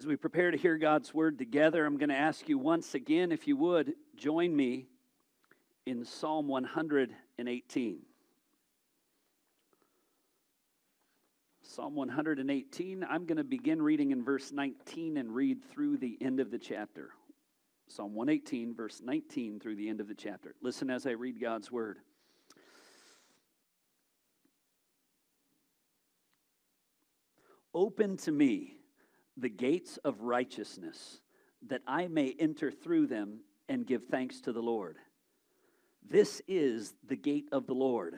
[0.00, 3.32] As we prepare to hear God's word together, I'm going to ask you once again,
[3.32, 4.86] if you would, join me
[5.86, 7.98] in Psalm 118.
[11.62, 16.38] Psalm 118, I'm going to begin reading in verse 19 and read through the end
[16.38, 17.10] of the chapter.
[17.88, 20.54] Psalm 118, verse 19 through the end of the chapter.
[20.62, 21.98] Listen as I read God's word.
[27.74, 28.77] Open to me
[29.38, 31.20] the gates of righteousness,
[31.68, 34.96] that I may enter through them and give thanks to the Lord.
[36.08, 38.16] This is the gate of the Lord.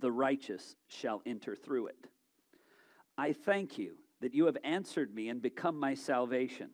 [0.00, 2.06] The righteous shall enter through it.
[3.16, 6.70] I thank you that you have answered me and become my salvation.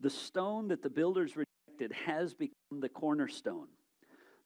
[0.00, 3.68] The stone that the builders rejected has become the cornerstone.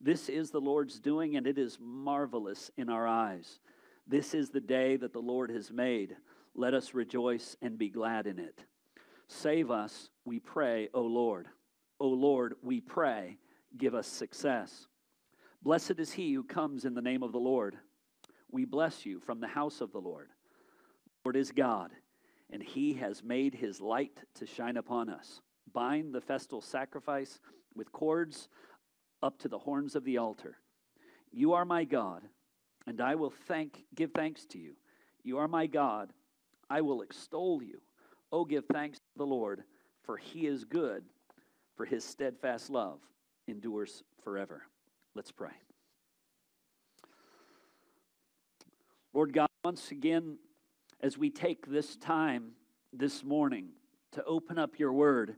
[0.01, 3.61] This is the Lord's doing, and it is marvelous in our eyes.
[4.07, 6.17] This is the day that the Lord has made.
[6.59, 8.65] Let us rejoice and be glad in it.
[9.29, 11.47] Save us, we pray, O Lord.
[12.01, 13.39] O Lord, we pray,
[13.77, 14.89] give us success.
[15.63, 17.77] Blessed is he who comes in the name of the Lord.
[18.51, 20.31] We bless you from the house of the Lord.
[21.07, 21.93] The Lord is God,
[22.51, 25.41] and he has made his light to shine upon us.
[25.73, 27.39] Bind the festal sacrifice
[27.77, 28.49] with cords
[29.23, 30.57] up to the horns of the altar.
[31.31, 32.23] You are my God,
[32.85, 34.73] and I will thank give thanks to you.
[35.23, 36.13] You are my God,
[36.71, 37.81] I will extol you.
[38.31, 39.65] Oh, give thanks to the Lord,
[40.03, 41.05] for he is good,
[41.77, 43.01] for his steadfast love
[43.47, 44.63] endures forever.
[45.15, 45.53] Let's pray.
[49.15, 50.39] Lord God, once again,
[51.01, 52.53] as we take this time
[52.93, 53.71] this morning
[54.13, 55.37] to open up your word,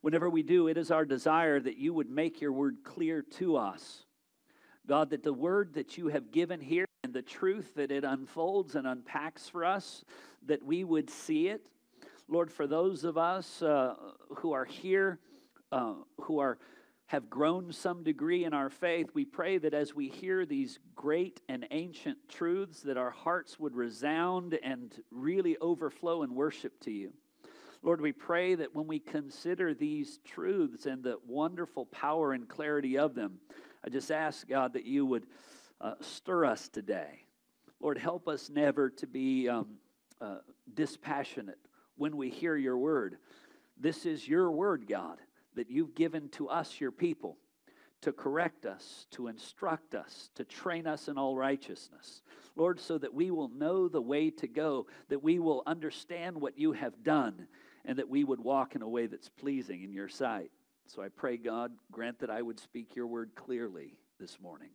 [0.00, 3.56] whenever we do, it is our desire that you would make your word clear to
[3.56, 4.05] us.
[4.86, 8.74] God, that the word that you have given here and the truth that it unfolds
[8.74, 10.04] and unpacks for us,
[10.46, 11.68] that we would see it.
[12.28, 13.94] Lord, for those of us uh,
[14.36, 15.18] who are here,
[15.72, 16.58] uh, who are
[17.06, 21.40] have grown some degree in our faith, we pray that as we hear these great
[21.48, 27.12] and ancient truths, that our hearts would resound and really overflow in worship to you.
[27.82, 32.98] Lord, we pray that when we consider these truths and the wonderful power and clarity
[32.98, 33.38] of them,
[33.86, 35.26] I just ask, God, that you would
[35.80, 37.22] uh, stir us today.
[37.80, 39.76] Lord, help us never to be um,
[40.20, 40.38] uh,
[40.74, 41.58] dispassionate
[41.96, 43.18] when we hear your word.
[43.78, 45.18] This is your word, God,
[45.54, 47.36] that you've given to us, your people,
[48.00, 52.22] to correct us, to instruct us, to train us in all righteousness.
[52.56, 56.58] Lord, so that we will know the way to go, that we will understand what
[56.58, 57.46] you have done,
[57.84, 60.50] and that we would walk in a way that's pleasing in your sight.
[60.86, 64.70] So I pray, God, grant that I would speak your word clearly this morning.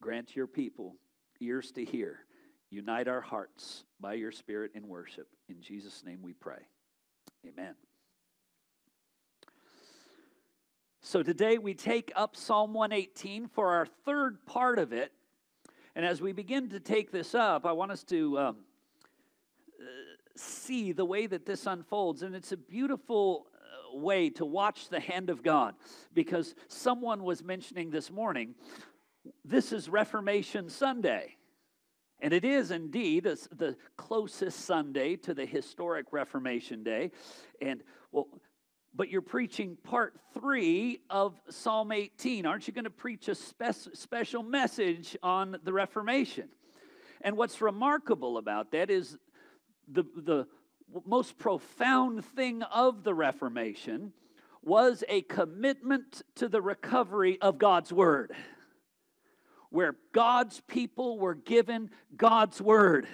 [0.00, 0.96] Grant your people
[1.40, 2.20] ears to hear
[2.72, 5.28] Unite our hearts by your Spirit in worship.
[5.50, 6.66] In Jesus' name we pray.
[7.46, 7.74] Amen.
[11.02, 15.12] So today we take up Psalm 118 for our third part of it.
[15.94, 18.56] And as we begin to take this up, I want us to um,
[19.78, 19.84] uh,
[20.34, 22.22] see the way that this unfolds.
[22.22, 23.48] And it's a beautiful
[23.92, 25.74] way to watch the hand of God
[26.12, 28.54] because someone was mentioning this morning
[29.44, 31.36] this is Reformation Sunday.
[32.20, 37.10] And it is indeed the closest Sunday to the historic Reformation Day.
[37.60, 37.82] And
[38.12, 38.28] well,
[38.94, 42.46] but you're preaching part three of Psalm 18.
[42.46, 46.48] Aren't you going to preach a spe- special message on the Reformation?
[47.22, 49.16] And what's remarkable about that is
[49.88, 50.46] the, the
[51.06, 54.12] most profound thing of the Reformation
[54.62, 58.32] was a commitment to the recovery of God's Word
[59.72, 63.08] where God's people were given God's word,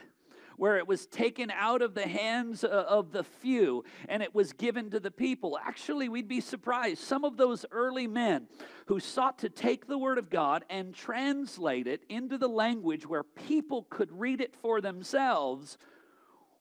[0.57, 4.91] where it was taken out of the hands of the few and it was given
[4.91, 5.57] to the people.
[5.65, 7.01] Actually, we'd be surprised.
[7.01, 8.49] Some of those early men
[8.87, 13.23] who sought to take the word of God and translate it into the language where
[13.23, 15.79] people could read it for themselves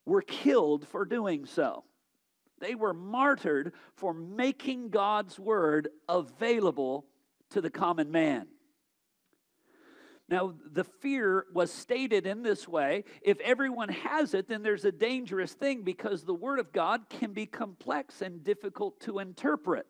[0.08, 1.84] were killed for doing so.
[2.60, 7.06] They were martyred for making God's word available
[7.52, 8.48] to the common man.
[10.30, 14.92] Now, the fear was stated in this way if everyone has it, then there's a
[14.92, 19.88] dangerous thing because the Word of God can be complex and difficult to interpret.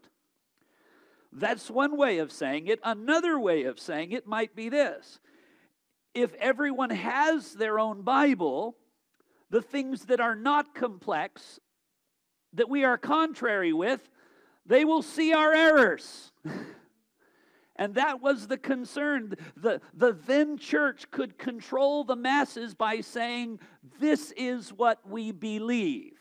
[1.31, 2.79] That's one way of saying it.
[2.83, 5.19] Another way of saying it might be this
[6.13, 8.75] if everyone has their own Bible,
[9.49, 11.59] the things that are not complex,
[12.53, 14.09] that we are contrary with,
[14.65, 16.31] they will see our errors.
[17.77, 19.35] And that was the concern.
[19.55, 23.59] The, the then church could control the masses by saying,
[23.99, 26.13] This is what we believe.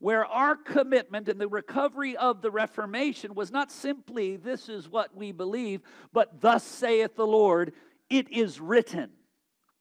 [0.00, 5.16] where our commitment in the recovery of the Reformation was not simply, this is what
[5.16, 5.80] we believe,
[6.12, 7.72] but thus saith the Lord,
[8.10, 9.12] it is written.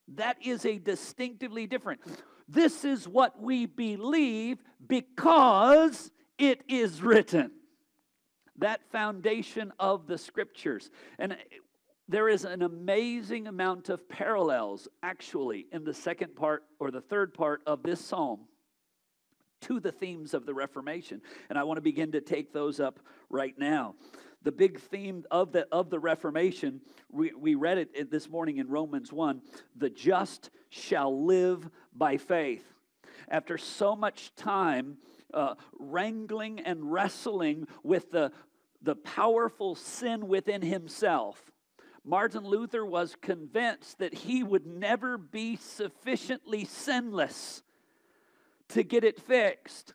[0.10, 2.02] That is a distinctively different.
[2.48, 7.52] This is what we believe because it is written.
[8.58, 10.92] That foundation of the scriptures.
[11.18, 11.36] And
[12.08, 17.34] there is an amazing amount of parallels actually in the second part or the third
[17.34, 18.42] part of this psalm
[19.62, 21.22] to the themes of the Reformation.
[21.50, 23.96] And I want to begin to take those up right now.
[24.44, 28.68] The big theme of the, of the Reformation, we, we read it this morning in
[28.68, 29.42] Romans 1
[29.76, 32.66] the just shall live by faith.
[33.30, 34.98] After so much time
[35.34, 38.34] uh, wrangling and wrestling with the,
[38.82, 41.42] the powerful sin within himself,
[42.04, 47.64] Martin Luther was convinced that he would never be sufficiently sinless
[48.70, 49.94] to get it fixed.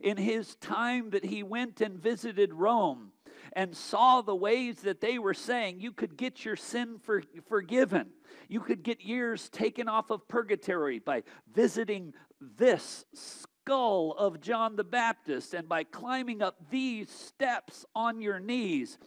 [0.00, 3.12] In his time that he went and visited Rome
[3.52, 8.10] and saw the ways that they were saying you could get your sin for, forgiven,
[8.48, 14.84] you could get years taken off of purgatory by visiting this skull of John the
[14.84, 18.98] Baptist and by climbing up these steps on your knees.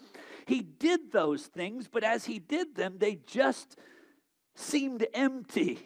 [0.45, 3.77] He did those things, but as he did them, they just
[4.55, 5.79] seemed empty.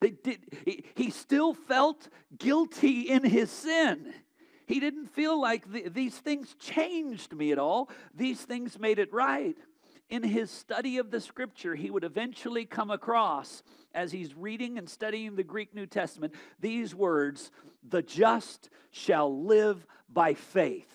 [0.00, 4.12] They did, he, he still felt guilty in his sin.
[4.66, 7.90] He didn't feel like the, these things changed me at all.
[8.14, 9.56] These things made it right.
[10.08, 13.62] In his study of the scripture, he would eventually come across,
[13.94, 17.50] as he's reading and studying the Greek New Testament, these words
[17.88, 20.92] the just shall live by faith.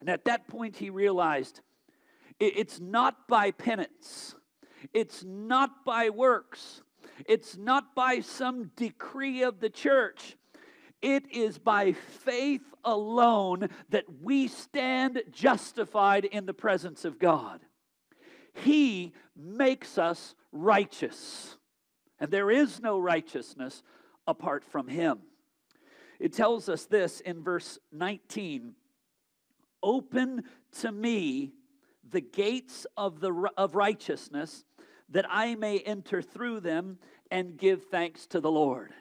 [0.00, 1.60] And at that point, he realized
[2.38, 4.34] it's not by penance,
[4.92, 6.82] it's not by works,
[7.26, 10.36] it's not by some decree of the church.
[11.00, 17.60] It is by faith alone that we stand justified in the presence of God.
[18.52, 21.56] He makes us righteous,
[22.18, 23.82] and there is no righteousness
[24.26, 25.20] apart from Him.
[26.18, 28.74] It tells us this in verse 19
[29.80, 30.42] Open
[30.80, 31.52] to me
[32.10, 34.64] the gates of, the, of righteousness,
[35.10, 36.98] that I may enter through them
[37.30, 38.92] and give thanks to the Lord.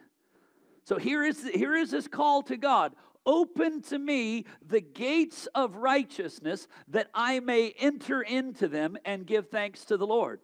[0.87, 2.93] So here is, here is this call to God
[3.25, 9.49] Open to me the gates of righteousness, that I may enter into them and give
[9.49, 10.39] thanks to the Lord.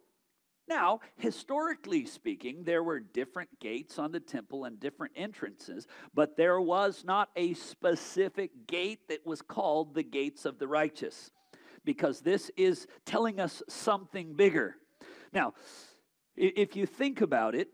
[0.68, 6.60] Now, historically speaking, there were different gates on the temple and different entrances, but there
[6.60, 11.32] was not a specific gate that was called the gates of the righteous
[11.86, 14.76] because this is telling us something bigger.
[15.32, 15.54] Now,
[16.36, 17.70] if you think about it,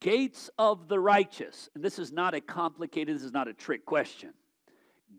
[0.00, 3.84] gates of the righteous, and this is not a complicated, this is not a trick
[3.84, 4.32] question.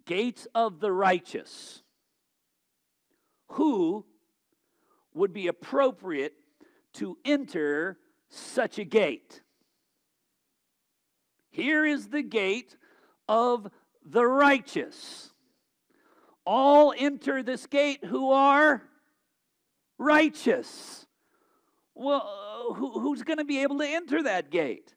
[0.06, 1.82] Gates of the righteous.
[3.54, 4.06] Who
[5.14, 6.34] would be appropriate
[6.94, 7.98] to enter
[8.30, 9.42] such a gate?
[11.50, 12.78] Here is the gate
[13.28, 13.70] of
[14.06, 15.30] the righteous
[16.50, 18.82] all enter this gate who are
[20.00, 21.06] righteous.
[22.00, 24.96] Well, uh, who, who's going to be able to enter that gate?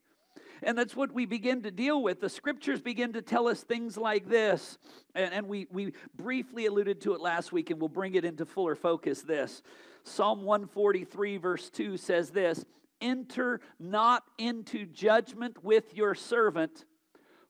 [0.62, 2.20] And that's what we begin to deal with.
[2.20, 4.78] The scriptures begin to tell us things like this.
[5.16, 8.46] And, and, we, we briefly alluded to it last week, and we'll bring it into
[8.46, 9.62] fuller focus this.
[10.04, 12.64] Psalm 143, verse 2 says this
[13.00, 16.84] Enter not into judgment with your servant,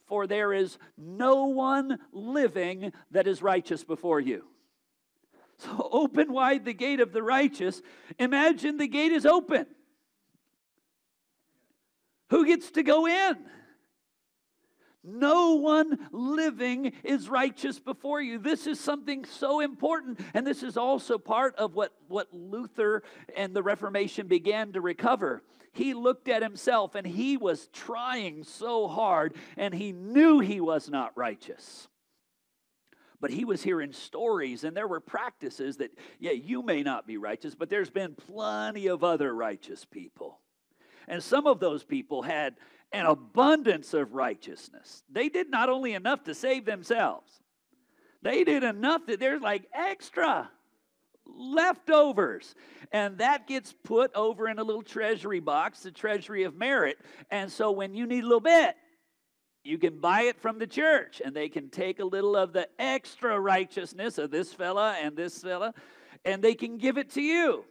[0.07, 4.47] for there is no one living that is righteous before you.
[5.63, 7.83] So open wide the gate of the righteous.
[8.19, 9.67] Imagine the gate is open.
[12.31, 13.37] Who gets to go in?
[15.05, 18.39] No one living is righteous before you.
[18.39, 20.21] This is something so important.
[20.33, 23.03] And this is also part of what, what Luther
[23.37, 25.43] and the Reformation began to recover.
[25.73, 30.89] He looked at himself and he was trying so hard and he knew he was
[30.89, 31.89] not righteous.
[33.23, 37.17] But he was hearing stories and there were practices that, yeah, you may not be
[37.19, 40.41] righteous, but there's been plenty of other righteous people.
[41.07, 42.57] And some of those people had
[42.93, 45.05] an abundance of righteousness.
[45.09, 47.31] They did not only enough to save themselves,
[48.23, 50.51] they did enough that there's like extra
[51.25, 52.57] leftovers.
[52.91, 56.99] And that gets put over in a little treasury box, the treasury of merit.
[57.31, 58.75] And so when you need a little bit,
[59.65, 62.69] you can buy it from the church and they can take a little of the
[62.79, 65.73] extra righteousness of this fella and this fella
[66.25, 67.65] and they can give it to you.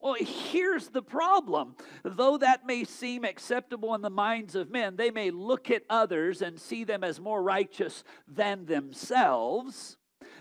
[0.00, 1.74] Well, here's the problem.
[2.04, 6.40] Though that may seem acceptable in the minds of men, they may look at others
[6.40, 9.96] and see them as more righteous than themselves.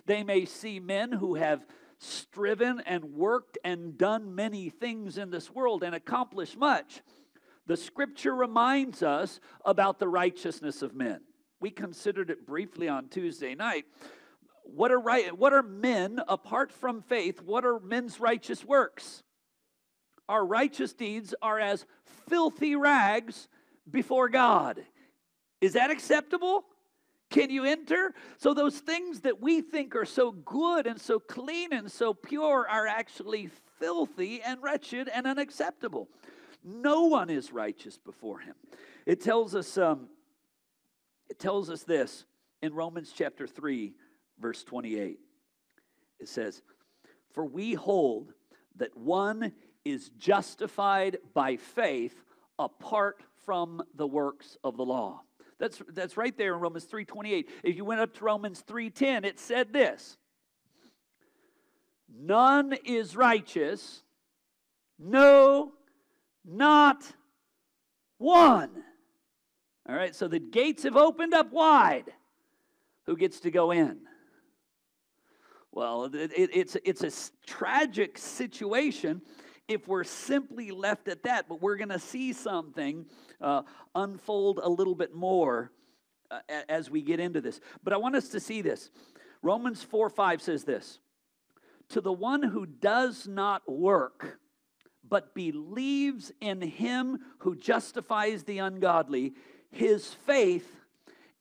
[0.06, 1.66] They may see men who have
[1.98, 7.02] striven and worked and done many things in this world and accomplished much.
[7.68, 11.20] The scripture reminds us about the righteousness of men.
[11.60, 13.86] We considered it briefly on Tuesday night.
[14.64, 17.42] What are right what are men apart from faith?
[17.42, 19.24] What are men's righteous works?
[20.30, 21.86] Our righteous deeds are as
[22.30, 23.48] filthy rags
[23.90, 24.84] before God.
[25.62, 26.66] Is that acceptable?
[27.30, 28.14] Can you enter?
[28.38, 32.66] So, those things that we think are so good and so clean and so pure
[32.70, 36.08] are actually filthy and wretched and unacceptable.
[36.70, 38.54] No one is righteous before him.
[39.06, 40.10] It tells us, um,
[41.30, 42.26] it tells us this
[42.62, 43.94] in Romans chapter 3,
[44.38, 45.18] verse 28.
[46.20, 46.62] It says,
[47.32, 48.34] For we hold
[48.76, 49.54] that one
[49.86, 52.22] is justified by faith
[52.60, 55.22] apart from the works of the law.
[55.60, 57.46] That's, that's right there in Romans 3.28.
[57.64, 60.18] If you went up to Romans 3.10, it said this.
[62.14, 64.04] None is righteous,
[65.00, 65.74] no,
[66.48, 67.04] not
[68.18, 68.72] one.
[69.88, 72.12] All right, so the gates have opened up wide.
[73.06, 74.00] Who gets to go in?
[75.72, 79.22] Well, it, it, it's, it's a tragic situation
[79.68, 83.06] if we're simply left at that, but we're going to see something
[83.42, 83.64] uh,
[83.96, 85.72] unfold a little bit more
[86.32, 86.40] uh,
[86.70, 87.60] as we get into this.
[87.84, 88.90] But I want us to see this.
[89.42, 91.00] Romans 4 5 says this
[91.90, 94.40] To the one who does not work,
[95.10, 99.34] but believes in him who justifies the ungodly,
[99.72, 100.76] his faith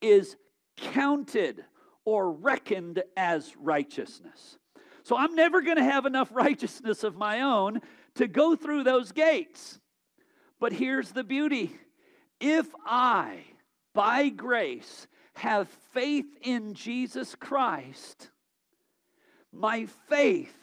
[0.00, 0.37] is
[0.76, 1.64] counted
[2.04, 4.58] or reckoned as righteousness.
[5.02, 7.80] So I'm never going to have enough righteousness of my own
[8.16, 9.78] to go through those gates.
[10.58, 11.76] But here's the beauty
[12.40, 13.44] if I,
[13.94, 18.30] by grace, have faith in Jesus Christ,
[19.52, 20.54] my faith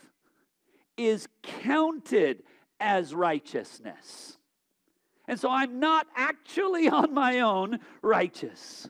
[0.97, 2.43] is counted
[2.79, 4.37] as righteousness.
[5.27, 8.89] And so I'm not actually on my own righteous,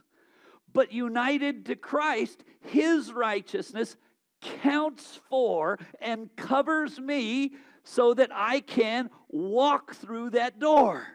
[0.72, 3.96] but united to Christ, his righteousness
[4.40, 11.06] counts for and covers me so that I can walk through that door.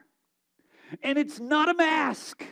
[1.03, 2.43] And it's not a mask,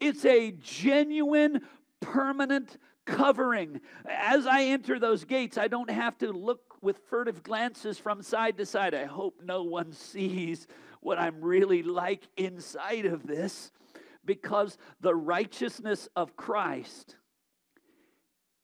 [0.00, 1.62] it's a genuine,
[2.00, 3.80] permanent covering.
[4.08, 8.58] As I enter those gates, I don't have to look with furtive glances from side
[8.58, 8.94] to side.
[8.94, 10.66] I hope no one sees
[11.00, 13.72] what I'm really like inside of this
[14.24, 17.16] because the righteousness of Christ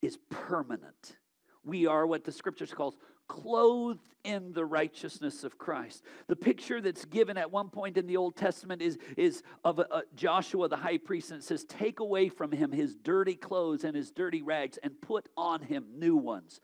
[0.02, 1.16] is permanent.
[1.64, 2.96] We are what the scriptures calls
[3.28, 6.02] clothed in the righteousness of Christ.
[6.26, 9.86] The picture that's given at one point in the Old Testament is, is of a,
[9.90, 13.84] a Joshua the high priest, and it says, Take away from him his dirty clothes
[13.84, 16.60] and his dirty rags, and put on him new ones,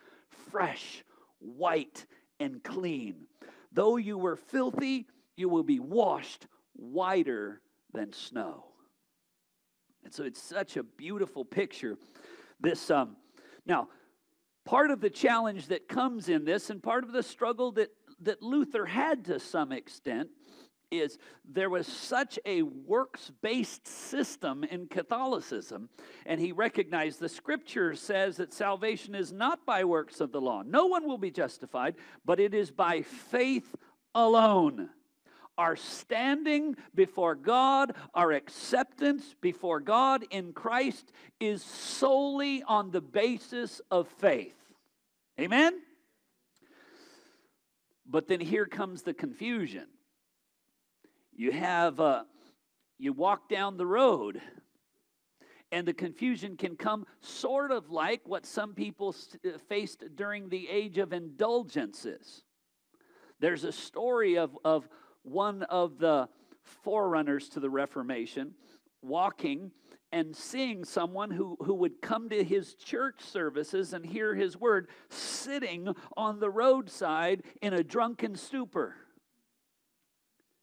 [0.51, 1.05] fresh,
[1.47, 2.07] white,
[2.41, 3.27] and clean.
[3.73, 7.61] Though you were filthy, you will be washed whiter
[7.93, 8.65] than snow.
[10.05, 11.97] And so it's such a beautiful picture.
[12.61, 13.17] This um,
[13.67, 13.89] now
[14.65, 18.43] part of the challenge that comes in this and part of the struggle that, that
[18.43, 20.29] Luther had to some extent
[20.91, 25.89] is there was such a works based system in Catholicism,
[26.25, 30.63] and he recognized the scripture says that salvation is not by works of the law.
[30.63, 33.75] No one will be justified, but it is by faith
[34.15, 34.91] alone.
[35.59, 43.81] Our standing before God, our acceptance before God in Christ is solely on the basis
[43.91, 44.55] of faith.
[45.41, 45.81] Amen?
[48.07, 49.87] But then here comes the confusion.
[51.39, 52.25] You have, uh,
[52.99, 54.41] you walk down the road,
[55.71, 59.15] and the confusion can come sort of like what some people
[59.45, 62.43] uh, faced during the age of indulgences.
[63.39, 64.89] There's a story of, of
[65.25, 66.31] one of the
[66.63, 68.55] forerunners to the Reformation
[69.03, 69.73] walking
[70.13, 74.89] and seeing someone who, who would come to his church services and hear his word
[75.11, 78.95] sitting on the roadside in a drunken stupor.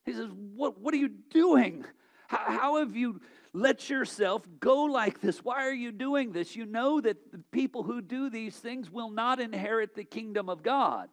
[0.06, 1.86] He says, What, what are you doing?
[2.28, 3.22] How, how have you
[3.54, 5.44] let yourself go like this?
[5.44, 6.56] Why are you doing this?
[6.56, 10.64] You know that the people who do these things will not inherit the kingdom of
[10.64, 11.10] God.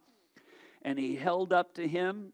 [0.82, 2.32] And he held up to him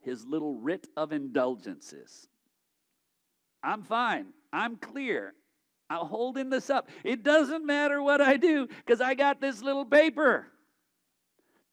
[0.00, 2.28] his little writ of indulgences.
[3.62, 4.26] I'm fine.
[4.52, 5.34] I'm clear.
[5.90, 6.88] I'm holding this up.
[7.04, 10.46] It doesn't matter what I do because I got this little paper.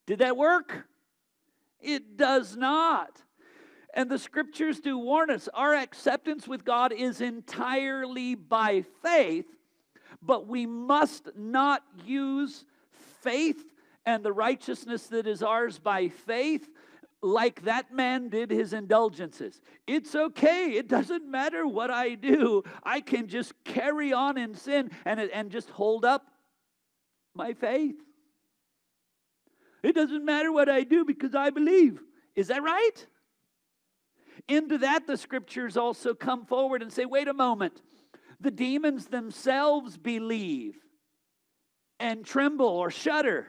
[0.05, 0.85] Did that work?
[1.81, 3.21] It does not.
[3.95, 9.47] And the scriptures do warn us our acceptance with God is entirely by faith,
[10.21, 12.65] but we must not use
[13.21, 13.63] faith
[14.05, 16.69] and the righteousness that is ours by faith
[17.21, 19.61] like that man did his indulgences.
[19.87, 20.73] It's okay.
[20.73, 22.63] It doesn't matter what I do.
[22.83, 26.27] I can just carry on in sin and, and just hold up
[27.33, 27.95] my faith.
[29.81, 32.01] It doesn't matter what I do because I believe.
[32.35, 33.07] Is that right?
[34.47, 37.81] Into that, the scriptures also come forward and say, wait a moment.
[38.39, 40.75] The demons themselves believe
[41.99, 43.47] and tremble or shudder.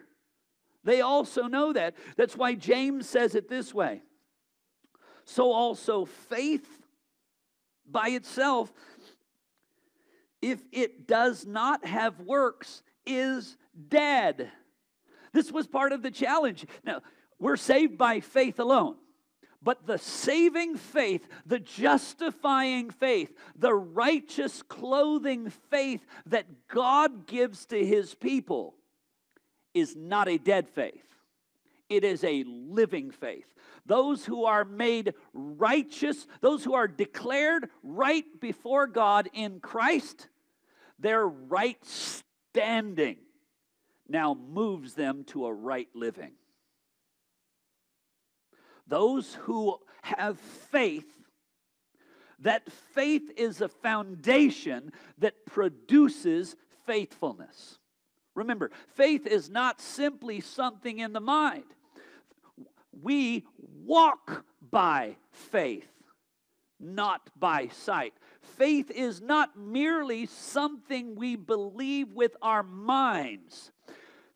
[0.84, 1.96] They also know that.
[2.16, 4.02] That's why James says it this way.
[5.24, 6.66] So also faith
[7.84, 8.72] by itself,
[10.40, 13.56] if it does not have works, is
[13.88, 14.50] dead.
[15.32, 16.66] This was part of the challenge.
[16.84, 17.02] Now,
[17.38, 18.96] we're saved by faith alone.
[19.66, 27.84] But the saving faith, the justifying faith, the righteous clothing faith that God gives to
[27.84, 28.76] his people
[29.74, 31.02] is not a dead faith.
[31.88, 33.52] It is a living faith.
[33.84, 40.28] Those who are made righteous, those who are declared right before God in Christ,
[41.00, 43.16] their right standing
[44.08, 46.34] now moves them to a right living.
[48.86, 51.06] Those who have faith,
[52.40, 57.78] that faith is a foundation that produces faithfulness.
[58.34, 61.64] Remember, faith is not simply something in the mind.
[63.02, 63.44] We
[63.84, 65.88] walk by faith,
[66.78, 68.14] not by sight.
[68.56, 73.72] Faith is not merely something we believe with our minds.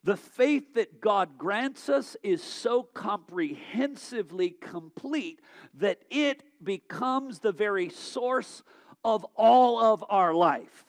[0.03, 5.41] The faith that God grants us is so comprehensively complete
[5.75, 8.63] that it becomes the very source
[9.03, 10.85] of all of our life.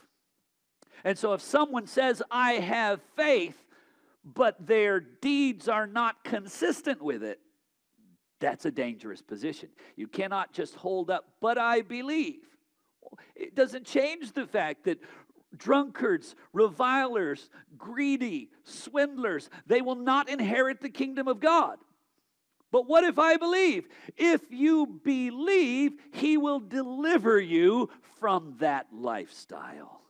[1.05, 3.59] And so if someone says, I have faith,
[4.25, 7.41] but their deeds are not consistent with it,
[8.41, 9.69] that's a dangerous position.
[9.97, 12.41] You cannot just hold up, but I believe.
[13.37, 14.99] It doesn't change the fact that
[15.57, 21.79] drunkards, revilers, greedy, swindlers, they will not inherit the kingdom of God.
[22.71, 23.87] But what if I believe?
[24.17, 30.01] If you believe, He will deliver you from that lifestyle.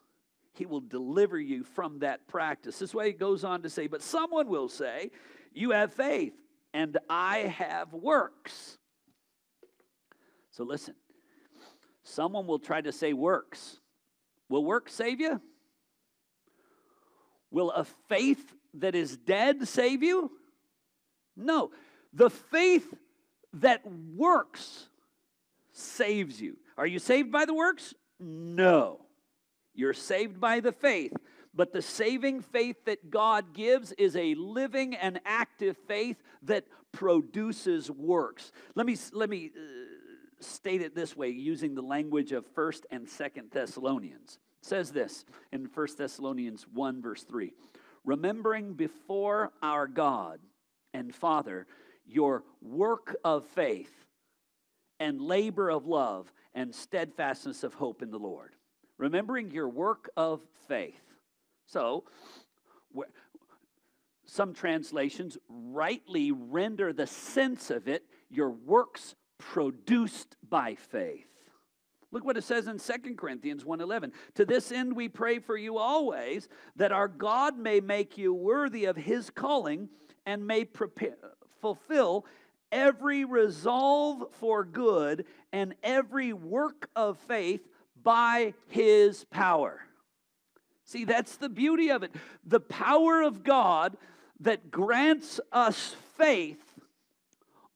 [0.55, 2.79] He will deliver you from that practice.
[2.79, 5.11] This way it goes on to say, but someone will say,
[5.53, 6.35] You have faith,
[6.73, 8.79] and I have works.
[10.53, 10.95] So listen,
[12.05, 13.81] someone will try to say works.
[14.53, 15.41] Will work save you?
[17.51, 20.31] Will a faith that is dead save you?
[21.35, 21.71] No.
[22.13, 22.93] The faith
[23.55, 23.81] that
[24.15, 24.91] works
[25.73, 26.59] saves you.
[26.77, 27.95] Are you saved by the works?
[28.21, 29.07] No.
[29.75, 31.15] You're saved by the faith.
[31.55, 37.91] But the saving faith that God gives is a living and active faith that produces
[37.91, 38.53] works.
[38.75, 39.92] Let me, let me uh,
[40.43, 44.39] state it this way using the language of 1st and 2nd Thessalonians.
[44.61, 47.53] It says this in 1st Thessalonians 1 verse 3.
[48.05, 50.41] Remembering before our God
[50.93, 51.67] and Father
[52.07, 53.93] your work of faith
[54.99, 58.55] and labor of love and steadfastness of hope in the Lord.
[58.99, 61.01] Remembering your work of faith.
[61.67, 62.05] So,
[64.27, 69.15] some translations rightly render the sense of it your works
[69.51, 71.27] produced by faith.
[72.11, 74.13] Look what it says in 2 Corinthians 1:11.
[74.35, 78.85] To this end we pray for you always that our God may make you worthy
[78.85, 79.89] of his calling
[80.27, 82.27] and may prepare, fulfill
[82.71, 87.67] every resolve for good and every work of faith
[88.03, 89.81] by his power.
[90.85, 92.15] See, that's the beauty of it.
[92.45, 93.97] The power of God
[94.41, 96.62] that grants us faith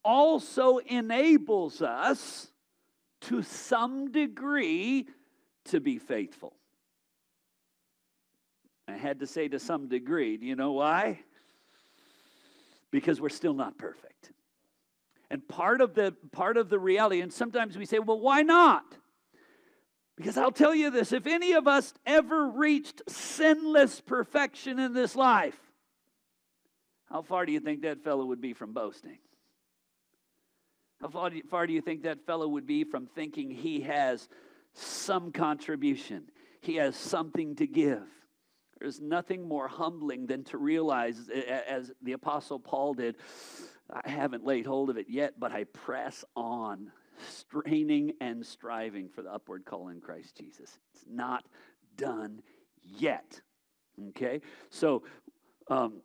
[0.06, 2.46] also enables us
[3.22, 5.08] to some degree
[5.66, 6.54] to be faithful.
[8.86, 10.36] I had to say to some degree.
[10.36, 11.20] Do you know why?
[12.92, 14.30] Because we're still not perfect.
[15.28, 18.84] And part of the part of the reality, and sometimes we say, well, why not?
[20.16, 25.16] Because I'll tell you this if any of us ever reached sinless perfection in this
[25.16, 25.58] life,
[27.10, 29.18] how far do you think that fellow would be from boasting?
[31.00, 31.30] How far
[31.66, 34.28] do, you, think that fellow would be from thinking he has
[34.72, 36.24] some contribution?
[36.60, 38.02] He has something to give.
[38.80, 41.28] There's nothing more humbling than to realize,
[41.68, 43.16] as the Apostle Paul did,
[43.90, 46.90] I haven't laid hold of it yet, but I press on,
[47.28, 50.78] straining and striving for the upward call in Christ Jesus.
[50.92, 51.44] It's not
[51.96, 52.42] done
[52.82, 53.40] yet.
[54.08, 54.40] Okay?
[54.70, 55.04] So
[55.68, 56.02] um,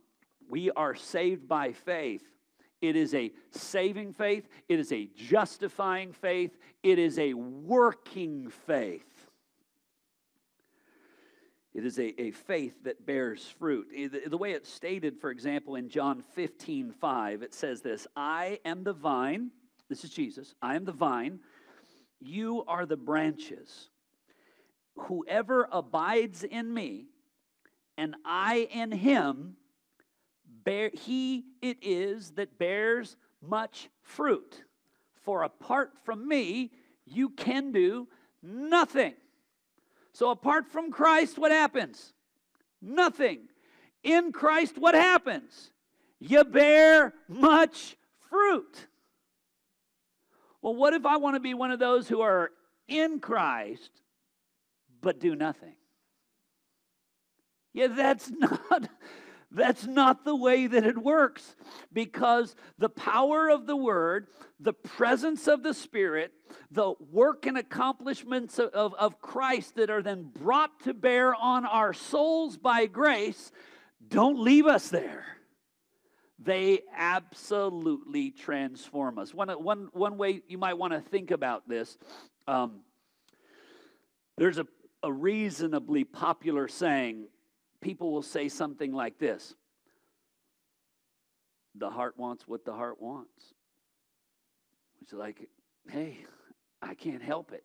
[0.49, 2.23] we are saved by faith.
[2.81, 9.05] It is a saving faith, it is a justifying faith, it is a working faith.
[11.73, 13.87] It is a, a faith that bears fruit.
[13.91, 18.59] The, the way it's stated, for example, in John 15, 5, it says this I
[18.65, 19.51] am the vine.
[19.87, 20.53] This is Jesus.
[20.61, 21.39] I am the vine.
[22.19, 23.89] You are the branches.
[24.95, 27.05] Whoever abides in me,
[27.97, 29.55] and I in him,
[30.63, 34.63] bear, he it is that bears much fruit.
[35.21, 36.71] For apart from me,
[37.05, 38.07] you can do
[38.41, 39.13] nothing.
[40.13, 42.13] So, apart from Christ, what happens?
[42.81, 43.47] Nothing.
[44.03, 45.71] In Christ, what happens?
[46.19, 47.95] You bear much
[48.29, 48.87] fruit.
[50.61, 52.51] Well, what if I want to be one of those who are
[52.87, 53.89] in Christ
[55.01, 55.75] but do nothing?
[57.73, 58.89] Yeah, that's not
[59.51, 61.55] that's not the way that it works
[61.91, 64.27] because the power of the Word,
[64.59, 66.31] the presence of the Spirit,
[66.71, 71.65] the work and accomplishments of, of, of, Christ that are then brought to bear on
[71.65, 73.51] our souls by grace
[74.07, 75.25] don't leave us there.
[76.39, 79.33] They absolutely transform us.
[79.33, 81.97] One, one, one way you might want to think about this
[82.47, 82.81] um,
[84.37, 84.65] there's a,
[85.03, 87.27] a reasonably popular saying
[87.81, 89.55] people will say something like this
[91.75, 93.53] The heart wants what the heart wants.
[95.01, 95.49] It's like,
[95.89, 96.17] hey,
[96.81, 97.63] I can't help it.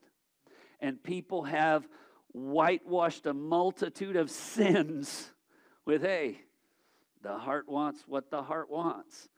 [0.81, 1.87] And people have
[2.33, 5.31] whitewashed a multitude of sins
[5.85, 6.40] with, hey,
[7.22, 9.29] the heart wants what the heart wants.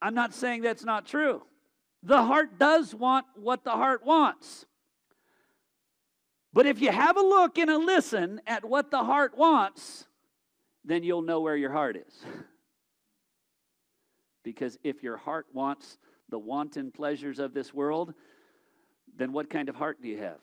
[0.00, 1.42] I'm not saying that's not true.
[2.02, 4.66] The heart does want what the heart wants.
[6.52, 10.06] But if you have a look and a listen at what the heart wants,
[10.84, 12.24] then you'll know where your heart is.
[14.44, 15.98] because if your heart wants
[16.30, 18.14] the wanton pleasures of this world,
[19.16, 20.38] then what kind of heart do you have?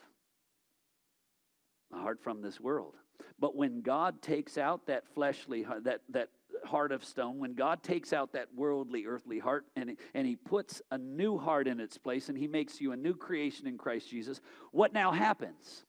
[1.94, 2.94] A heart from this world.
[3.40, 6.30] But when God takes out that fleshly that, that
[6.66, 10.82] heart of stone, when God takes out that worldly, earthly heart and, and He puts
[10.92, 14.10] a new heart in its place and He makes you a new creation in Christ
[14.10, 14.40] Jesus,
[14.72, 15.86] what now happens?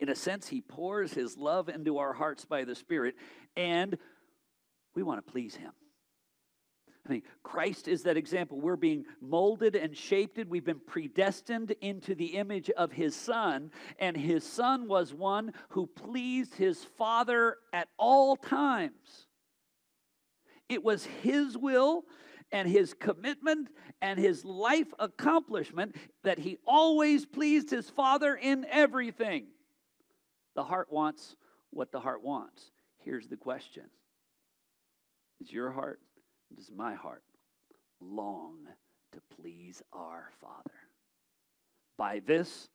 [0.00, 3.14] In a sense, He pours His love into our hearts by the Spirit,
[3.54, 3.96] and
[4.94, 5.72] we want to please Him.
[7.06, 8.60] I mean, Christ is that example.
[8.60, 10.38] We're being molded and shaped.
[10.48, 15.86] We've been predestined into the image of His Son, and His Son was one who
[15.86, 19.26] pleased His Father at all times.
[20.70, 22.04] It was His will
[22.52, 23.68] and His commitment
[24.00, 29.48] and His life accomplishment that He always pleased His Father in everything.
[30.54, 31.36] The heart wants
[31.70, 32.70] what the heart wants.
[33.04, 33.84] Here's the question
[35.40, 36.00] Is your heart,
[36.54, 37.22] does my heart
[38.00, 38.66] long
[39.12, 40.70] to please our Father?
[41.96, 42.68] By this,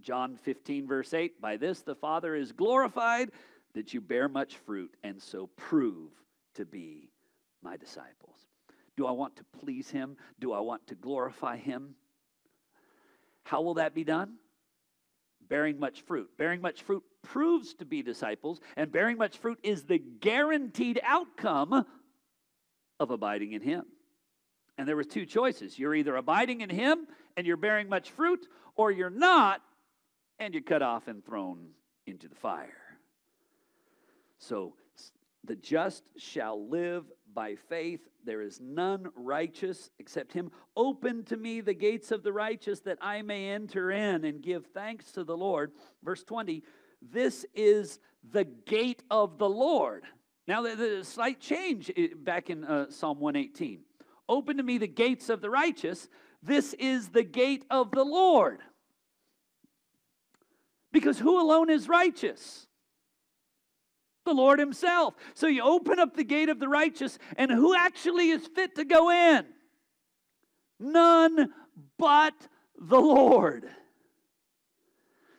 [0.00, 3.30] John 15, verse 8, by this the Father is glorified
[3.74, 6.10] that you bear much fruit and so prove
[6.54, 7.10] to be
[7.62, 8.46] my disciples.
[8.96, 10.16] Do I want to please him?
[10.40, 11.94] Do I want to glorify him?
[13.42, 14.34] How will that be done?
[15.54, 16.28] Bearing much fruit.
[16.36, 21.86] Bearing much fruit proves to be disciples, and bearing much fruit is the guaranteed outcome
[22.98, 23.84] of abiding in Him.
[24.76, 25.78] And there were two choices.
[25.78, 29.62] You're either abiding in Him and you're bearing much fruit, or you're not
[30.40, 31.68] and you're cut off and thrown
[32.04, 32.98] into the fire.
[34.38, 34.74] So
[35.44, 37.04] the just shall live
[37.34, 38.00] by faith.
[38.24, 40.50] There is none righteous except him.
[40.76, 44.66] Open to me the gates of the righteous that I may enter in and give
[44.66, 45.72] thanks to the Lord.
[46.02, 46.62] Verse 20
[47.02, 47.98] This is
[48.30, 50.04] the gate of the Lord.
[50.46, 53.80] Now, the slight change back in uh, Psalm 118.
[54.28, 56.08] Open to me the gates of the righteous.
[56.42, 58.60] This is the gate of the Lord.
[60.92, 62.63] Because who alone is righteous?
[64.24, 65.14] The Lord Himself.
[65.34, 68.84] So you open up the gate of the righteous, and who actually is fit to
[68.84, 69.46] go in?
[70.80, 71.52] None
[71.98, 72.34] but
[72.78, 73.68] the Lord.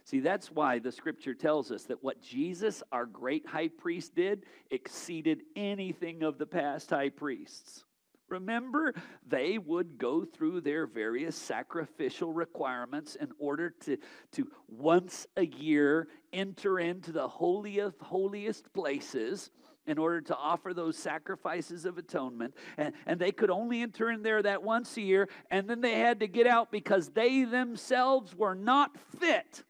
[0.05, 4.45] See, that's why the scripture tells us that what Jesus, our great high priest, did
[4.69, 7.83] exceeded anything of the past high priests.
[8.29, 8.93] Remember,
[9.27, 13.97] they would go through their various sacrificial requirements in order to,
[14.33, 19.51] to once a year enter into the of holiest places
[19.87, 22.55] in order to offer those sacrifices of atonement.
[22.77, 25.99] And, and they could only enter in there that once a year, and then they
[25.99, 29.63] had to get out because they themselves were not fit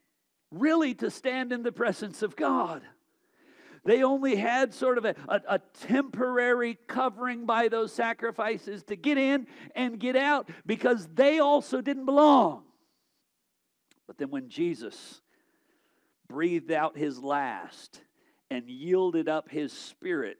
[0.51, 2.81] really to stand in the presence of God.
[3.85, 9.19] They only had sort of a, a, a, temporary covering by those sacrifices to get
[9.19, 9.45] in
[9.75, 12.63] and get out because they also didn't belong.
[14.07, 15.21] But then when Jesus
[16.27, 18.01] breathed out his last
[18.49, 20.37] and yielded up his spirit,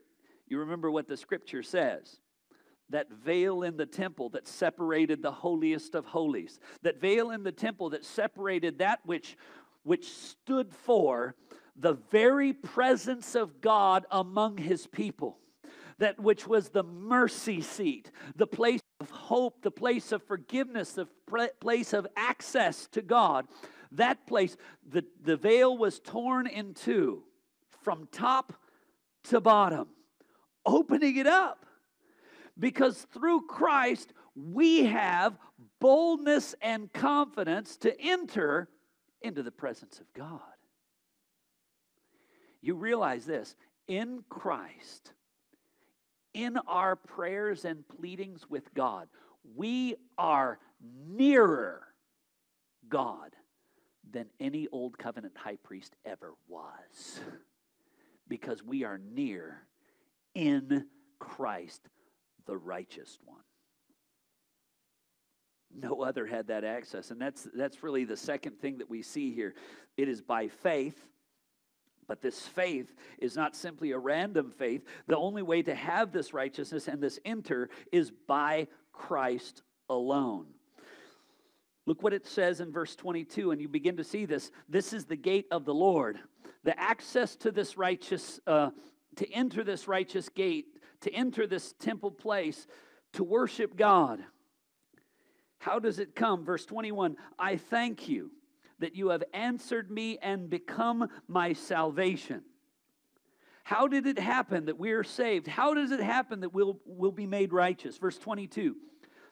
[0.48, 2.18] you remember what the scripture says
[2.90, 7.50] that veil in the temple that separated the holiest of holies, that veil in the
[7.50, 9.36] temple that separated that which,
[9.82, 11.34] which stood for
[11.78, 15.38] the very presence of God among his people.
[15.98, 21.08] That which was the mercy seat, the place of hope, the place of forgiveness, the
[21.60, 23.46] place of access to God.
[23.92, 27.22] That place, the, the veil was torn in two
[27.82, 28.52] from top
[29.24, 29.88] to bottom,
[30.66, 31.64] opening it up.
[32.58, 35.38] Because through Christ, we have
[35.80, 38.68] boldness and confidence to enter
[39.22, 40.40] into the presence of God.
[42.66, 43.54] You realize this
[43.86, 45.12] in Christ,
[46.34, 49.06] in our prayers and pleadings with God,
[49.54, 50.58] we are
[51.06, 51.84] nearer
[52.88, 53.36] God
[54.10, 57.20] than any old covenant high priest ever was.
[58.28, 59.62] Because we are near
[60.34, 60.86] in
[61.20, 61.88] Christ,
[62.46, 63.38] the righteous one.
[65.72, 67.12] No other had that access.
[67.12, 69.54] And that's, that's really the second thing that we see here.
[69.96, 71.00] It is by faith
[72.08, 74.84] but this faith is not simply a random faith.
[75.06, 80.46] The only way to have this righteousness and this enter is by Christ alone.
[81.86, 84.50] Look what it says in verse 22, and you begin to see this.
[84.68, 86.18] This is the gate of the Lord.
[86.64, 88.70] The access to this righteous, uh,
[89.16, 90.66] to enter this righteous gate,
[91.02, 92.66] to enter this temple place,
[93.12, 94.20] to worship God.
[95.58, 96.44] How does it come?
[96.44, 98.32] Verse 21 I thank you
[98.78, 102.42] that you have answered me and become my salvation.
[103.64, 105.46] How did it happen that we are saved?
[105.46, 107.98] How does it happen that we'll, we'll be made righteous?
[107.98, 108.76] Verse 22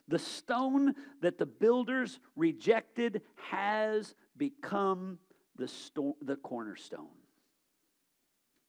[0.07, 5.19] The stone that the builders rejected has become
[5.55, 7.07] the, sto- the cornerstone.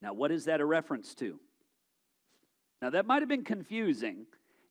[0.01, 1.41] Now, what is that a reference to?
[2.81, 4.27] Now, that might have been confusing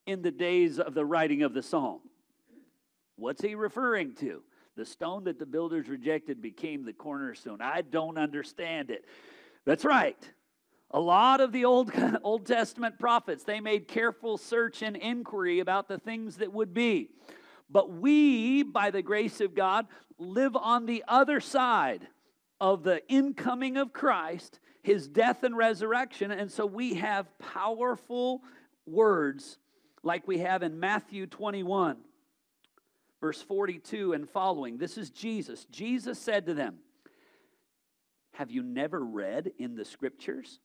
[0.06, 2.02] in the days of the writing of the psalm.
[3.18, 4.44] What's he referring to?
[4.76, 7.62] The stone that the builders rejected became the cornerstone.
[7.62, 9.06] I don't understand it.
[9.66, 10.18] That's right.
[10.92, 11.92] A lot of the Old,
[12.24, 17.10] Old Testament prophets, they made careful search and inquiry about the things that would be.
[17.70, 22.08] But we, by the grace of God, live on the other side
[22.60, 26.32] of the incoming of Christ, his death and resurrection.
[26.32, 28.42] And so we have powerful
[28.86, 29.58] words
[30.04, 31.98] like we have in Matthew 21
[33.22, 34.78] verse 42 and following.
[34.78, 35.66] This is Jesus.
[35.66, 36.78] Jesus said to them,
[38.34, 40.60] Have you never read in the scriptures?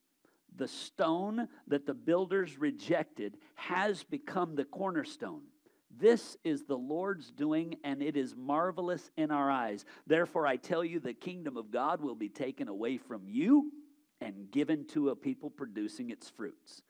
[0.55, 5.43] The stone that the builders rejected has become the cornerstone.
[5.97, 9.85] This is the Lord's doing, and it is marvelous in our eyes.
[10.07, 13.71] Therefore, I tell you, the kingdom of God will be taken away from you
[14.21, 16.83] and given to a people producing its fruits.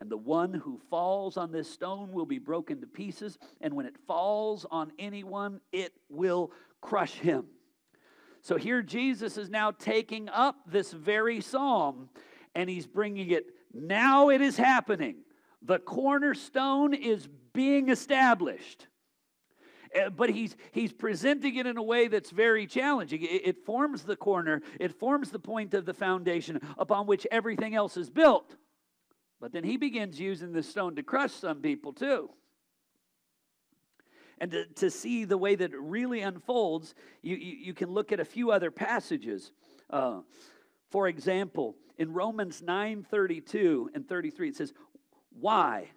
[0.00, 3.86] And the one who falls on this stone will be broken to pieces, and when
[3.86, 7.46] it falls on anyone, it will crush him.
[8.42, 12.10] So here Jesus is now taking up this very psalm
[12.54, 13.46] and he's bringing it.
[13.72, 15.16] Now it is happening.
[15.62, 18.86] The cornerstone is being established.
[19.98, 23.22] Uh, but he's, he's presenting it in a way that's very challenging.
[23.22, 27.74] It, it forms the corner, it forms the point of the foundation upon which everything
[27.74, 28.56] else is built.
[29.40, 32.30] But then he begins using the stone to crush some people too.
[34.38, 38.12] And to, to see the way that it really unfolds, you, you, you can look
[38.12, 39.52] at a few other passages.
[39.90, 40.20] Uh,
[40.90, 44.72] for example, in Romans 9 32 and 33, it says,
[45.38, 45.90] Why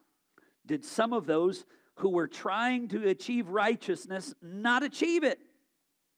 [0.66, 5.40] did some of those who were trying to achieve righteousness not achieve it?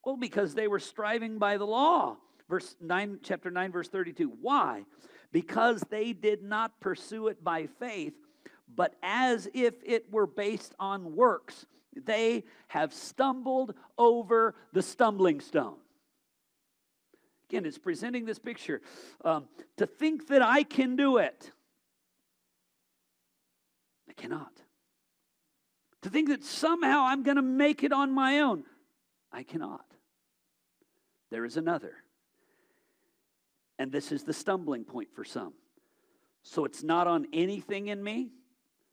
[0.04, 2.16] Well, because they were striving by the law.
[2.48, 4.32] Verse 9, chapter 9, verse 32.
[4.40, 4.84] Why?
[5.32, 8.14] Because they did not pursue it by faith,
[8.74, 11.66] but as if it were based on works.
[11.94, 15.76] They have stumbled over the stumbling stone.
[17.48, 18.80] Again, it's presenting this picture.
[19.24, 21.50] Um, to think that I can do it,
[24.08, 24.52] I cannot.
[26.02, 28.64] To think that somehow I'm going to make it on my own,
[29.32, 29.84] I cannot.
[31.30, 31.94] There is another
[33.80, 35.54] and this is the stumbling point for some.
[36.42, 38.28] So it's not on anything in me.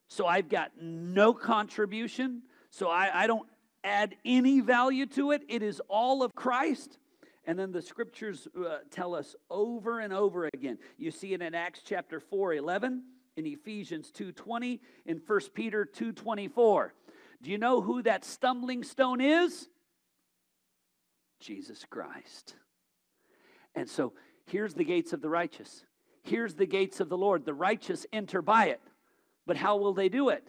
[0.07, 2.43] So I've got no contribution.
[2.69, 3.49] So I, I don't
[3.83, 5.41] add any value to it.
[5.49, 6.99] It is all of Christ.
[7.43, 10.77] And then the scriptures uh, tell us over and over again.
[10.97, 13.03] You see it in Acts chapter 4 11,
[13.35, 16.93] in Ephesians 2 20, in 1 Peter 2 24.
[17.41, 19.67] Do you know who that stumbling stone is?
[21.41, 22.55] Jesus Christ.
[23.75, 24.13] And so
[24.47, 25.85] here's the gates of the righteous.
[26.23, 27.45] Here's the gates of the Lord.
[27.45, 28.81] The righteous enter by it.
[29.45, 30.45] But how will they do it?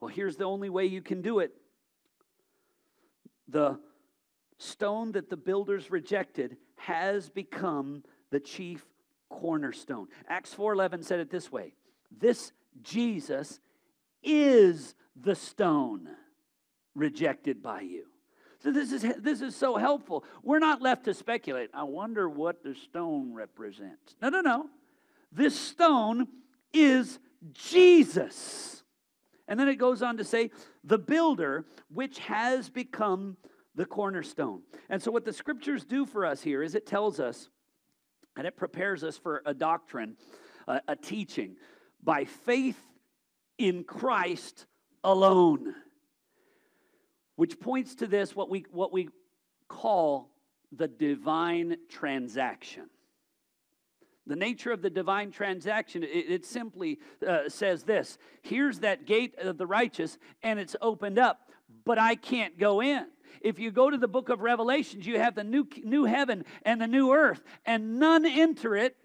[0.00, 1.52] Well, here's the only way you can do it.
[3.48, 3.78] The
[4.58, 8.84] stone that the builders rejected has become the chief
[9.28, 10.08] cornerstone.
[10.28, 11.74] Acts 4:11 said it this way.
[12.10, 12.52] This
[12.82, 13.60] Jesus
[14.22, 16.08] is the stone
[16.94, 18.06] rejected by you.
[18.62, 20.24] So this is this is so helpful.
[20.42, 21.70] We're not left to speculate.
[21.74, 24.16] I wonder what the stone represents.
[24.20, 24.68] No, no, no.
[25.32, 26.28] This stone
[26.72, 27.18] is
[27.52, 28.82] Jesus.
[29.48, 30.50] And then it goes on to say,
[30.82, 33.36] the builder, which has become
[33.74, 34.62] the cornerstone.
[34.88, 37.48] And so, what the scriptures do for us here is it tells us,
[38.36, 40.16] and it prepares us for a doctrine,
[40.66, 41.56] a, a teaching,
[42.02, 42.80] by faith
[43.58, 44.66] in Christ
[45.04, 45.74] alone.
[47.36, 49.08] Which points to this, what we, what we
[49.68, 50.30] call
[50.72, 52.88] the divine transaction.
[54.26, 59.34] The nature of the divine transaction, it, it simply uh, says this here's that gate
[59.38, 61.50] of the righteous, and it's opened up,
[61.84, 63.06] but I can't go in.
[63.40, 66.80] If you go to the book of Revelations, you have the new, new heaven and
[66.80, 68.96] the new earth, and none enter it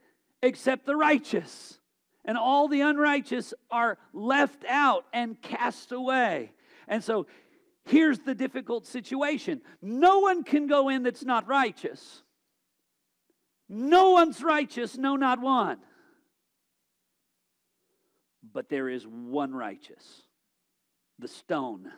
[0.42, 1.78] except the righteous.
[2.26, 6.54] And all the unrighteous are left out and cast away.
[6.88, 7.28] And so
[7.92, 12.24] here's the difficult situation no one can go in that's not righteous.
[13.68, 15.78] No one's righteous, no, not one.
[18.54, 20.24] But there is one righteous,
[21.20, 21.90] the stone.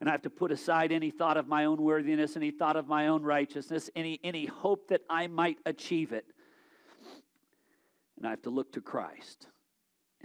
[0.00, 2.88] And I have to put aside any thought of my own worthiness, any thought of
[2.88, 6.26] my own righteousness, any, any hope that I might achieve it.
[8.16, 9.46] And I have to look to Christ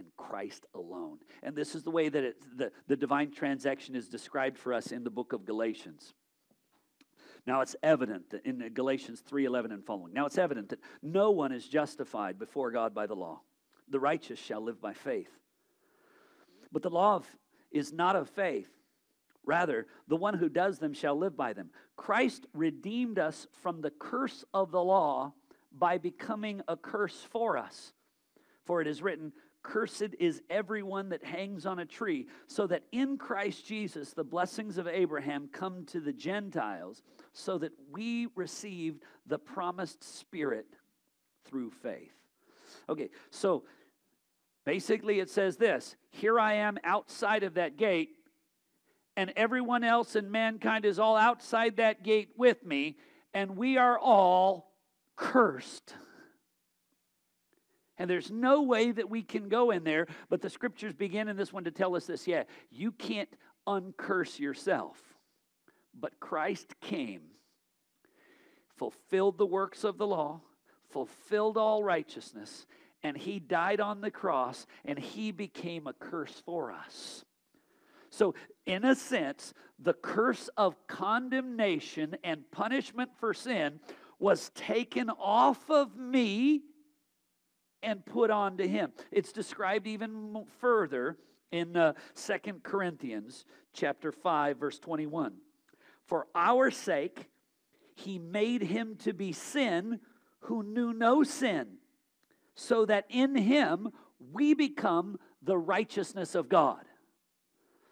[0.02, 1.20] and Christ alone.
[1.44, 4.88] And this is the way that it, the, the divine transaction is described for us
[4.92, 6.14] in the book of Galatians.
[7.46, 10.14] Now it's evident that in Galatians 3:11 and following.
[10.14, 13.42] Now it's evident that no one is justified before God by the law.
[13.90, 15.32] The righteous shall live by faith.
[16.72, 17.28] But the law of,
[17.72, 18.70] is not of faith.
[19.44, 21.72] Rather, the one who does them shall live by them.
[21.96, 25.34] Christ redeemed us from the curse of the law
[25.72, 27.94] by becoming a curse for us.
[28.66, 29.34] For it is written,
[29.64, 34.78] Cursed is everyone that hangs on a tree, so that in Christ Jesus the blessings
[34.78, 40.66] of Abraham come to the Gentiles, so that we received the promised Spirit
[41.46, 42.14] through faith.
[42.90, 43.64] Okay, so
[44.66, 48.10] basically it says this Here I am outside of that gate,
[49.16, 52.98] and everyone else in mankind is all outside that gate with me,
[53.34, 54.72] and we are all
[55.16, 55.94] cursed.
[58.02, 61.38] And there's no way that we can go in there, but the scriptures begin in
[61.38, 63.30] this one to tell us this yeah, you can't
[63.68, 64.98] uncurse yourself.
[65.94, 67.22] But Christ came,
[68.76, 70.42] fulfilled the works of the law,
[70.90, 72.66] fulfilled all righteousness,
[73.04, 77.24] and he died on the cross, and he became a curse for us.
[78.10, 78.34] So,
[78.66, 83.80] in a sense, the curse of condemnation and punishment for sin
[84.18, 86.64] was taken off of me
[87.84, 88.92] and put on to him.
[89.12, 91.18] It's described even further
[91.52, 95.34] in uh, 2 Corinthians chapter 5 verse 21.
[96.06, 97.30] For our sake
[97.96, 100.00] he made him to be sin
[100.46, 101.68] who knew no sin,
[102.56, 103.90] so that in him
[104.32, 106.84] we become the righteousness of God.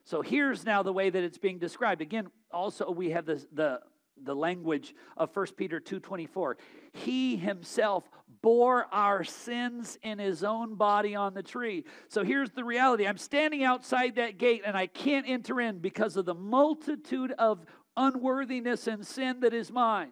[0.03, 2.01] So here's now the way that it's being described.
[2.01, 3.81] Again, also we have this, the
[4.23, 6.55] the language of 1 Peter 2:24.
[6.91, 8.09] He himself
[8.41, 11.85] bore our sins in his own body on the tree.
[12.07, 13.07] So here's the reality.
[13.07, 17.65] I'm standing outside that gate and I can't enter in because of the multitude of
[17.97, 20.11] unworthiness and sin that is mine.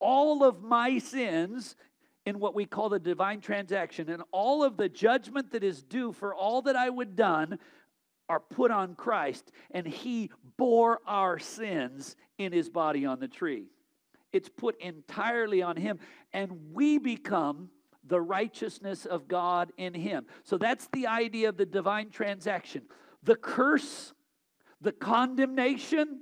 [0.00, 1.76] All of my sins
[2.26, 6.12] in what we call the divine transaction and all of the judgment that is due
[6.12, 7.58] for all that I would done
[8.28, 13.66] are put on Christ, and He bore our sins in His body on the tree.
[14.34, 15.98] It's put entirely on Him,
[16.32, 17.70] and we become
[18.06, 20.26] the righteousness of God in Him.
[20.42, 22.82] So that's the idea of the divine transaction.
[23.22, 24.12] The curse,
[24.80, 26.20] the condemnation,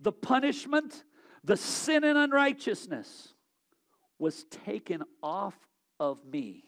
[0.00, 1.04] the punishment,
[1.44, 3.34] the sin and unrighteousness
[4.18, 5.54] was taken off
[6.00, 6.64] of me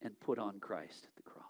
[0.00, 1.44] and put on Christ at the cross.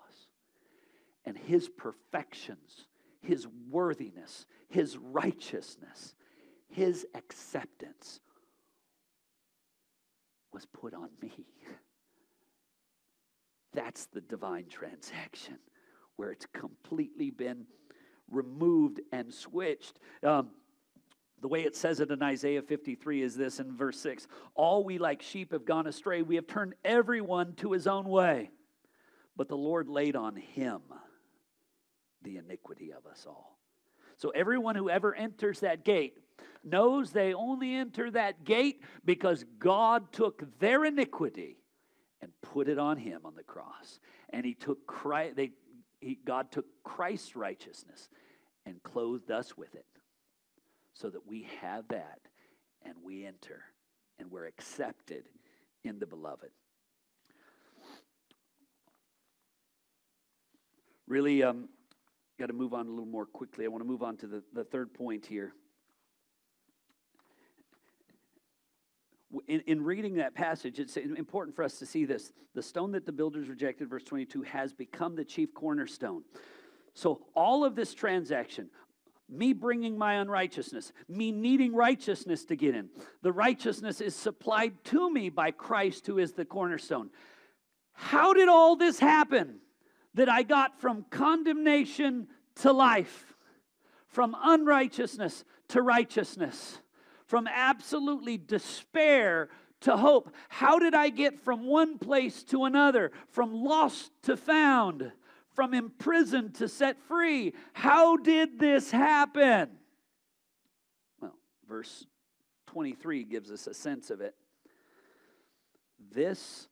[1.24, 2.86] And his perfections,
[3.20, 6.14] his worthiness, his righteousness,
[6.68, 8.20] his acceptance
[10.52, 11.32] was put on me.
[13.74, 15.58] That's the divine transaction
[16.16, 17.64] where it's completely been
[18.30, 19.98] removed and switched.
[20.22, 20.50] Um,
[21.40, 24.98] the way it says it in Isaiah 53 is this in verse 6 All we
[24.98, 26.22] like sheep have gone astray.
[26.22, 28.50] We have turned everyone to his own way.
[29.36, 30.80] But the Lord laid on him
[32.22, 33.57] the iniquity of us all.
[34.18, 36.18] So everyone who ever enters that gate
[36.64, 41.56] knows they only enter that gate because God took their iniquity
[42.20, 44.00] and put it on him on the cross.
[44.30, 45.52] And he took Christ, they,
[46.00, 48.08] he, God took Christ's righteousness
[48.66, 49.86] and clothed us with it
[50.94, 52.18] so that we have that
[52.82, 53.62] and we enter
[54.18, 55.28] and we're accepted
[55.84, 56.50] in the beloved.
[61.06, 61.68] Really, um,
[62.38, 63.64] got to move on a little more quickly.
[63.64, 65.52] I want to move on to the, the third point here.
[69.46, 72.32] In, in reading that passage, it's important for us to see this.
[72.54, 76.22] The stone that the builders rejected, verse 22, has become the chief cornerstone.
[76.94, 78.70] So, all of this transaction,
[79.28, 82.88] me bringing my unrighteousness, me needing righteousness to get in,
[83.22, 87.10] the righteousness is supplied to me by Christ, who is the cornerstone.
[87.92, 89.58] How did all this happen?
[90.18, 93.34] That I got from condemnation to life,
[94.08, 96.80] from unrighteousness to righteousness,
[97.26, 99.48] from absolutely despair
[99.82, 100.34] to hope.
[100.48, 105.12] How did I get from one place to another, from lost to found?
[105.58, 107.52] from imprisoned to set free.
[107.72, 109.70] How did this happen?
[111.20, 111.34] Well,
[111.68, 112.06] verse
[112.68, 114.36] 23 gives us a sense of it.
[116.12, 116.68] This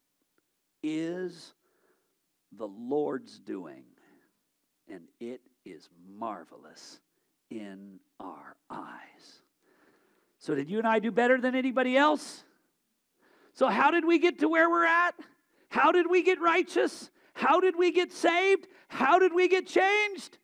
[0.85, 1.53] is
[2.53, 3.85] the Lord's doing,
[4.89, 5.89] and it is
[6.19, 7.01] marvelous
[7.51, 9.43] in our eyes.
[10.39, 12.45] So, did you and I do better than anybody else?
[13.55, 15.15] So, how did we get to where we're at?
[15.69, 17.11] How did we get righteous?
[17.35, 18.67] How did we get saved?
[18.89, 20.39] How did we get changed?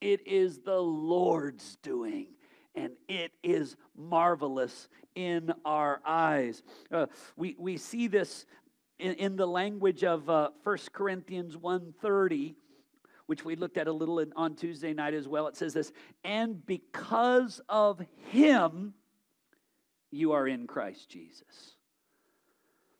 [0.00, 2.28] It is the Lord's doing,
[2.74, 6.62] and it is marvelous in our eyes.
[6.90, 8.46] Uh, we, we see this
[8.98, 12.54] in, in the language of uh, 1 Corinthians 1.30,
[13.26, 15.46] which we looked at a little in, on Tuesday night as well.
[15.46, 15.92] It says this,
[16.22, 18.94] and because of him,
[20.10, 21.76] you are in Christ Jesus.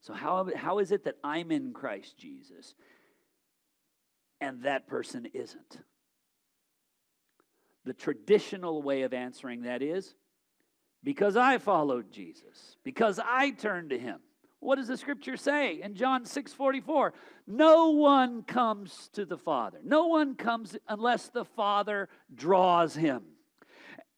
[0.01, 2.75] So, how, how is it that I'm in Christ Jesus
[4.41, 5.79] and that person isn't?
[7.85, 10.15] The traditional way of answering that is
[11.03, 14.21] because I followed Jesus, because I turned to him.
[14.65, 17.13] What does the scripture say in John 6 44?
[17.47, 19.79] No one comes to the Father.
[19.85, 23.25] No one comes unless the Father draws him.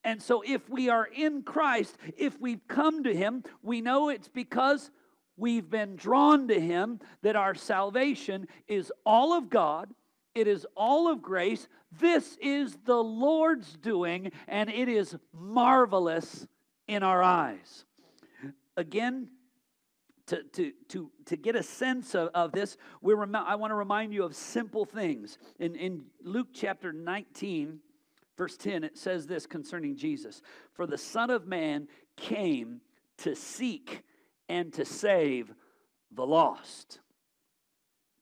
[0.05, 4.28] And so, if we are in Christ, if we've come to him, we know it's
[4.28, 4.92] because
[5.36, 9.92] we've been drawn to Him, that our salvation is all of God,
[10.34, 11.66] it is all of grace.
[11.99, 16.47] This is the Lord's doing, and it is marvelous
[16.86, 17.84] in our eyes.
[18.76, 19.28] Again,
[20.27, 23.77] to, to, to, to get a sense of, of this, we rem- I want to
[23.77, 25.39] remind you of simple things.
[25.59, 27.79] In, in Luke chapter 19,
[28.37, 30.43] verse 10, it says this concerning Jesus
[30.74, 32.81] For the Son of Man came
[33.18, 34.03] to seek
[34.49, 35.53] and to save
[36.11, 37.01] the lost.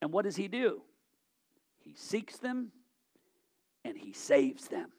[0.02, 0.82] And what does he do?
[1.78, 2.70] He seeks them
[3.84, 4.90] and he saves them.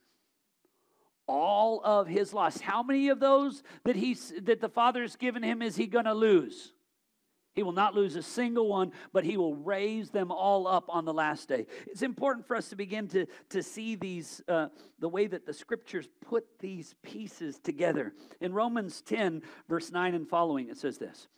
[1.28, 2.62] All of his lost.
[2.62, 6.14] How many of those that he that the Father's given him is he going to
[6.14, 6.72] lose?
[7.56, 11.06] He will not lose a single one, but he will raise them all up on
[11.06, 11.66] the last day.
[11.88, 14.68] It's important for us to begin to, to see these, uh,
[15.00, 18.14] the way that the scriptures put these pieces together.
[18.42, 21.30] In Romans 10, verse 9 and following, it says this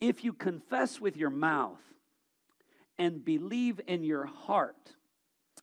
[0.00, 1.80] If you confess with your mouth
[2.98, 4.95] and believe in your heart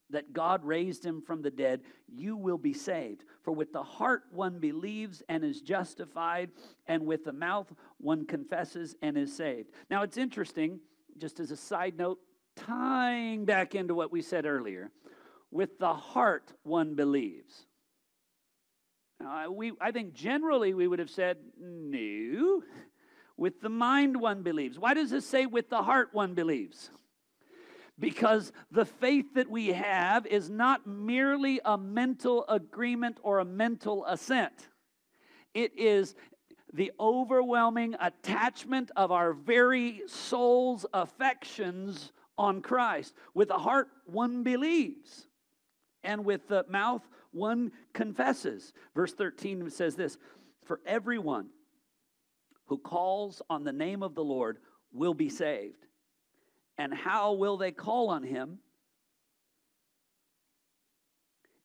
[0.10, 3.24] that God raised him from the dead, you will be saved.
[3.44, 6.52] For with the heart one believes and is justified,
[6.88, 9.70] and with the mouth one confesses and is saved.
[9.90, 10.80] Now it's interesting,
[11.18, 12.20] just as a side note,
[12.56, 14.92] tying back into what we said earlier.
[15.52, 17.66] With the heart one believes.
[19.20, 22.64] Now, we, I think generally we would have said, no.
[23.38, 24.78] With the mind one believes.
[24.78, 26.90] Why does it say with the heart one believes?
[28.04, 34.06] Because the faith that we have is not merely a mental agreement or a mental
[34.06, 34.68] assent.
[35.54, 36.14] It is
[36.74, 43.14] the overwhelming attachment of our very soul's affections on Christ.
[43.34, 45.28] With the heart, one believes,
[46.04, 48.74] and with the mouth, one confesses.
[48.94, 50.18] Verse 13 says this
[50.66, 51.52] For everyone
[52.66, 54.58] who calls on the name of the Lord
[54.92, 55.86] will be saved.
[56.78, 58.60] And how will they call on him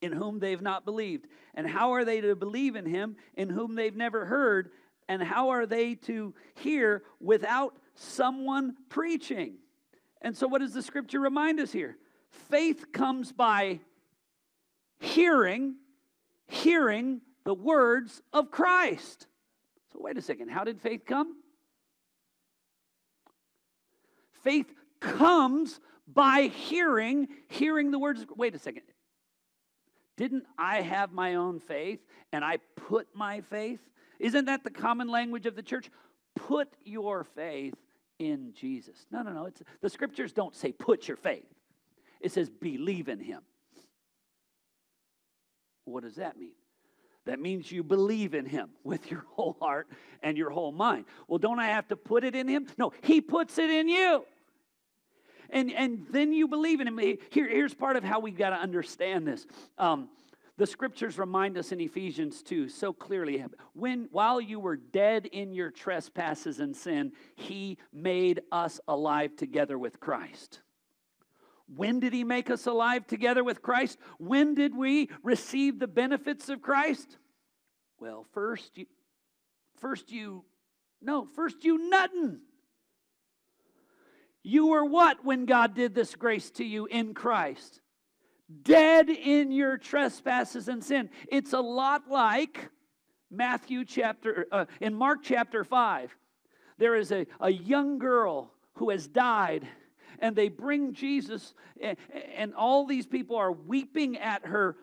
[0.00, 1.26] in whom they've not believed?
[1.54, 4.70] And how are they to believe in him in whom they've never heard?
[5.08, 9.54] And how are they to hear without someone preaching?
[10.20, 11.96] And so, what does the scripture remind us here?
[12.50, 13.80] Faith comes by
[15.00, 15.76] hearing,
[16.46, 19.26] hearing the words of Christ.
[19.92, 20.50] So, wait a second.
[20.50, 21.36] How did faith come?
[24.42, 28.24] Faith comes by hearing, hearing the words.
[28.36, 28.82] Wait a second.
[30.16, 32.00] Didn't I have my own faith
[32.32, 33.80] and I put my faith?
[34.18, 35.90] Isn't that the common language of the church?
[36.34, 37.74] Put your faith
[38.18, 39.06] in Jesus.
[39.12, 39.46] No, no, no.
[39.46, 41.46] It's, the scriptures don't say put your faith,
[42.20, 43.42] it says believe in him.
[45.84, 46.52] What does that mean?
[47.24, 49.86] That means you believe in him with your whole heart
[50.22, 51.04] and your whole mind.
[51.28, 52.66] Well, don't I have to put it in him?
[52.78, 54.24] No, he puts it in you.
[55.50, 56.98] And, and then you believe in him.
[56.98, 59.46] Here, here's part of how we got to understand this.
[59.78, 60.08] Um,
[60.58, 63.44] the scriptures remind us in Ephesians 2 so clearly
[63.74, 69.78] when while you were dead in your trespasses and sin, he made us alive together
[69.78, 70.60] with Christ.
[71.72, 73.98] When did he make us alive together with Christ?
[74.18, 77.18] When did we receive the benefits of Christ?
[78.00, 78.86] Well, first you
[79.76, 80.44] first you
[81.00, 82.40] no, first you nothing.
[84.48, 87.80] You were what when God did this grace to you in Christ?
[88.62, 91.10] dead in your trespasses and sin.
[91.28, 92.70] It's a lot like
[93.30, 96.14] Matthew chapter, uh, in Mark chapter 5.
[96.78, 99.66] There is a, a young girl who has died,
[100.20, 101.96] and they bring Jesus, and,
[102.36, 104.76] and all these people are weeping at her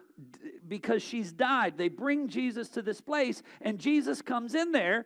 [0.67, 1.77] because she's died.
[1.77, 5.05] They bring Jesus to this place, and Jesus comes in there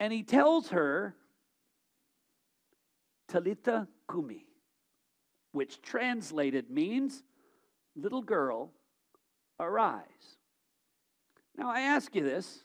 [0.00, 1.14] and he tells her,
[3.34, 4.46] Talitha cumi
[5.50, 7.24] which translated means,
[7.96, 8.70] little girl,
[9.58, 10.36] arise.
[11.56, 12.62] Now I ask you this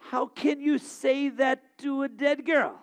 [0.00, 2.82] how can you say that to a dead girl?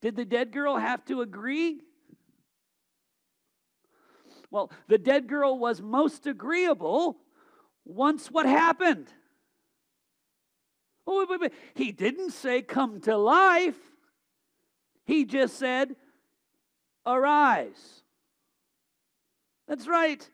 [0.00, 1.80] Did the dead girl have to agree?
[4.52, 7.16] Well, the dead girl was most agreeable
[7.84, 9.12] once what happened?
[11.12, 11.52] Oh, wait, wait, wait.
[11.74, 13.76] He didn't say come to life.
[15.06, 15.96] He just said,
[17.04, 18.02] Arise.
[19.66, 20.28] That's right.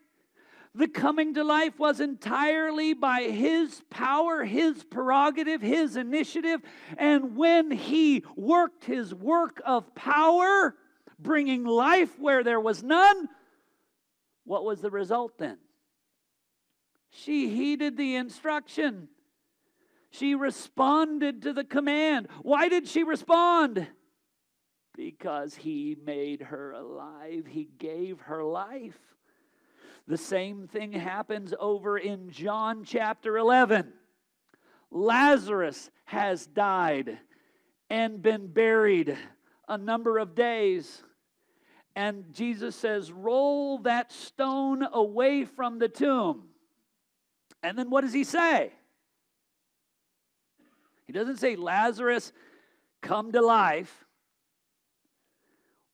[0.75, 6.61] The coming to life was entirely by his power, his prerogative, his initiative.
[6.99, 10.75] And when he worked his work of power,
[11.17, 13.29] bringing life where there was none,
[14.43, 15.57] what was the result then?
[17.09, 19.07] She heeded the instruction.
[20.09, 22.27] She responded to the command.
[22.41, 23.87] Why did she respond?
[24.97, 27.45] because he made her alive.
[27.47, 28.97] He gave her life.
[30.07, 33.93] The same thing happens over in John chapter 11.
[34.89, 37.19] Lazarus has died
[37.89, 39.15] and been buried
[39.67, 41.03] a number of days.
[41.95, 46.45] And Jesus says, Roll that stone away from the tomb.
[47.61, 48.71] And then what does he say?
[51.07, 52.31] He doesn't say, Lazarus,
[53.01, 54.05] come to life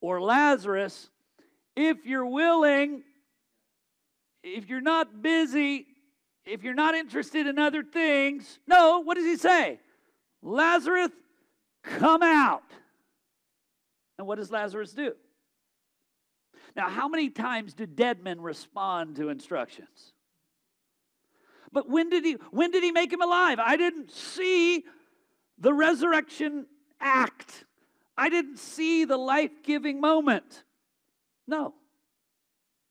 [0.03, 1.09] or Lazarus,
[1.77, 3.03] if you're willing,
[4.43, 5.87] if you're not busy,
[6.45, 9.79] if you're not interested in other things, no, what does he say?
[10.41, 11.09] Lazarus,
[11.83, 12.63] come out.
[14.17, 15.13] And what does Lazarus do?
[16.75, 20.11] Now, how many times do dead men respond to instructions?
[21.71, 23.59] But when did he when did he make him alive?
[23.59, 24.83] I didn't see
[25.57, 26.65] the resurrection
[26.99, 27.65] act.
[28.17, 30.63] I didn't see the life giving moment.
[31.47, 31.73] No.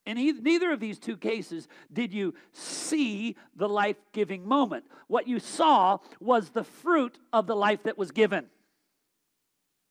[0.04, 4.84] In neither of these two cases did you see the life giving moment.
[5.06, 8.46] What you saw was the fruit of the life that was given.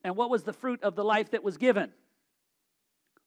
[0.03, 1.91] And what was the fruit of the life that was given?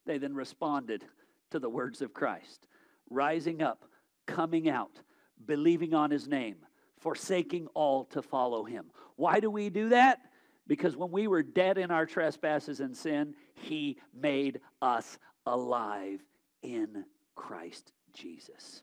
[0.04, 1.04] They then responded
[1.50, 2.66] to the words of Christ,
[3.08, 3.86] rising up,
[4.26, 5.00] coming out,
[5.46, 6.56] believing on his name,
[7.04, 8.86] forsaking all to follow him.
[9.16, 10.20] Why do we do that?
[10.66, 16.20] Because when we were dead in our trespasses and sin, he made us alive
[16.62, 17.04] in
[17.36, 18.82] Christ Jesus.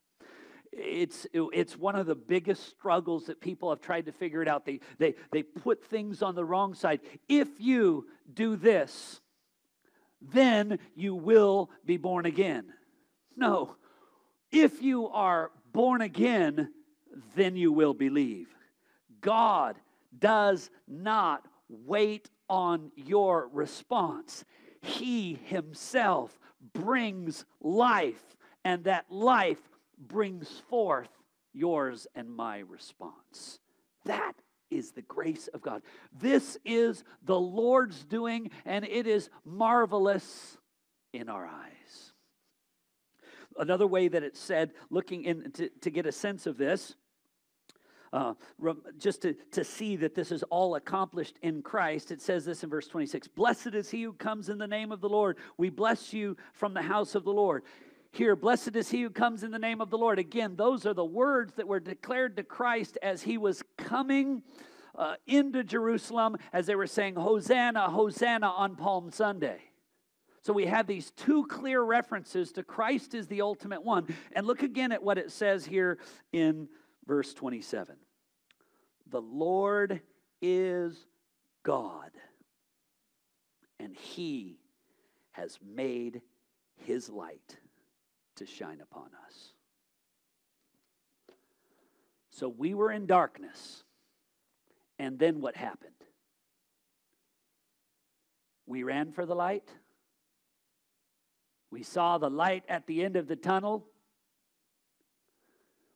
[0.72, 4.65] it's it's one of the biggest struggles that people have tried to figure it out
[4.65, 9.19] they they they put things on the wrong side if you do this
[10.22, 12.63] then you will be born again
[13.36, 13.76] no
[14.51, 16.72] if you are born again
[17.36, 18.47] then you will believe
[19.22, 19.78] god
[20.18, 24.43] does not wait on your response
[24.82, 26.39] he himself
[26.74, 29.62] brings life and that life
[29.97, 31.09] brings forth
[31.53, 33.59] yours and my response.
[34.05, 34.34] That
[34.70, 35.82] is the grace of God.
[36.18, 40.57] This is the Lord's doing, and it is marvelous
[41.14, 42.14] in our eyes.
[43.57, 46.95] Another way that it's said, looking in to, to get a sense of this,
[48.14, 48.34] uh,
[48.97, 52.70] just to, to see that this is all accomplished in Christ, it says this in
[52.70, 55.38] verse 26 Blessed is he who comes in the name of the Lord.
[55.57, 57.64] We bless you from the house of the Lord.
[58.14, 60.20] Here, blessed is he who comes in the name of the Lord.
[60.20, 64.43] Again, those are the words that were declared to Christ as he was coming
[64.95, 69.62] uh, into Jerusalem, as they were saying, Hosanna, Hosanna on Palm Sunday.
[70.41, 74.07] So we have these two clear references to Christ is the ultimate one.
[74.34, 75.99] And look again at what it says here
[76.34, 76.68] in
[77.12, 77.97] verse 27.
[79.09, 79.99] The Lord
[80.41, 81.07] is
[81.62, 82.12] God,
[83.82, 84.62] and he
[85.32, 86.22] has made
[86.78, 87.57] his light
[88.38, 89.51] to shine upon us.
[92.30, 93.84] So we were in darkness.
[94.97, 95.91] And then what happened?
[98.66, 99.68] We ran for the light.
[101.72, 103.90] We saw the light at the end of the tunnel.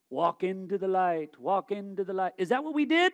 [0.10, 2.34] Walk into the light, walk into the light.
[2.38, 3.12] Is that what we did?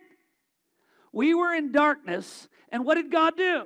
[1.14, 3.64] We were in darkness, and what did God do?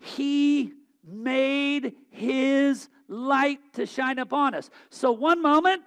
[0.00, 0.72] He
[1.04, 4.70] made His light to shine upon us.
[4.90, 5.82] So one moment,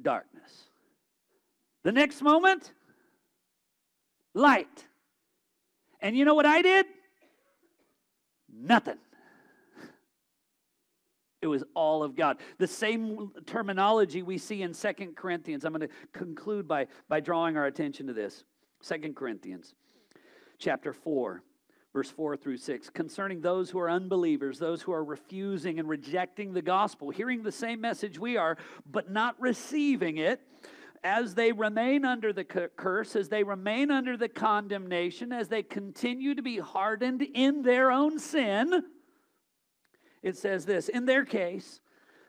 [0.00, 0.68] darkness.
[1.82, 2.72] The next moment,
[4.34, 4.86] light.
[6.00, 6.86] And you know what I did?
[8.52, 8.98] Nothing.
[11.42, 12.38] It was all of God.
[12.58, 15.64] The same terminology we see in Second Corinthians.
[15.64, 18.44] I'm going to conclude by, by drawing our attention to this.
[18.80, 19.74] Second Corinthians
[20.58, 21.42] chapter 4
[21.92, 26.54] verse 4 through 6, concerning those who are unbelievers, those who are refusing and rejecting
[26.54, 28.56] the gospel, hearing the same message we are,
[28.90, 30.40] but not receiving it,
[31.04, 36.34] as they remain under the curse, as they remain under the condemnation, as they continue
[36.34, 38.84] to be hardened in their own sin,
[40.22, 41.80] it says this In their case,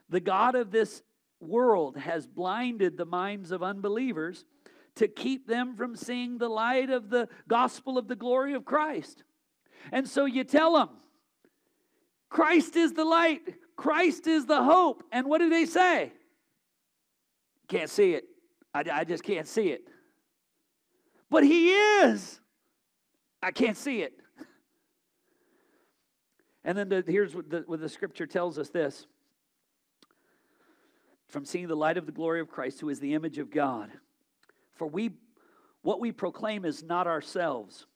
[0.10, 1.04] the God of this
[1.39, 4.46] world has blinded the minds of unbelievers
[4.96, 9.24] to keep them from seeing the light of the gospel of the glory of Christ.
[9.91, 10.89] And so you tell them,
[12.30, 13.41] Christ is the light,
[13.76, 15.04] Christ is the hope.
[15.12, 16.12] And what do they say?
[17.68, 18.26] Can't see it.
[18.74, 19.88] I, I just can't see it.
[21.30, 22.39] But He is.
[23.41, 24.14] I can't see it.
[26.64, 29.05] And then the, here's what the, what the scripture tells us this
[31.28, 33.89] from seeing the light of the glory of Christ, who is the image of God.
[34.76, 35.11] For we,
[35.82, 37.88] what we proclaim is not ourselves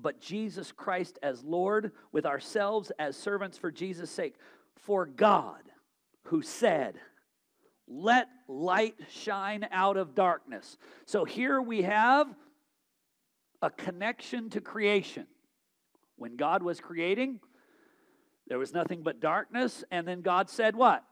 [0.00, 4.36] but Jesus Christ as Lord, with ourselves as servants for Jesus' sake.
[4.76, 5.62] For God,
[6.24, 6.96] who said,
[7.86, 10.78] Let light shine out of darkness.
[11.06, 12.28] So here we have
[13.60, 15.26] a connection to creation.
[16.16, 17.40] When God was creating,
[18.48, 21.04] there was nothing but darkness, and then God said, What?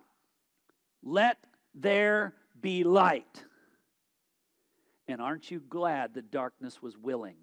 [1.02, 1.36] Let
[1.74, 3.44] there be light.
[5.06, 7.36] And aren't you glad that darkness was willing?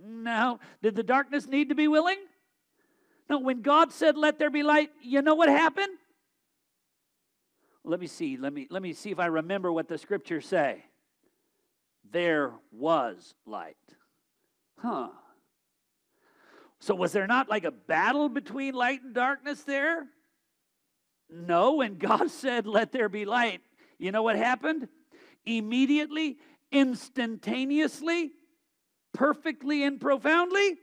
[0.00, 2.18] Now, did the darkness need to be willing?
[3.28, 5.92] No, when God said, Let there be light, you know what happened?
[7.84, 8.36] Let me see.
[8.36, 10.84] Let me, let me see if I remember what the scriptures say.
[12.10, 13.76] There was light.
[14.78, 15.08] Huh.
[16.80, 20.06] So, was there not like a battle between light and darkness there?
[21.30, 23.60] No, when God said, Let there be light,
[23.98, 24.88] you know what happened?
[25.44, 26.38] Immediately,
[26.70, 28.32] instantaneously,
[29.12, 30.76] perfectly and profoundly,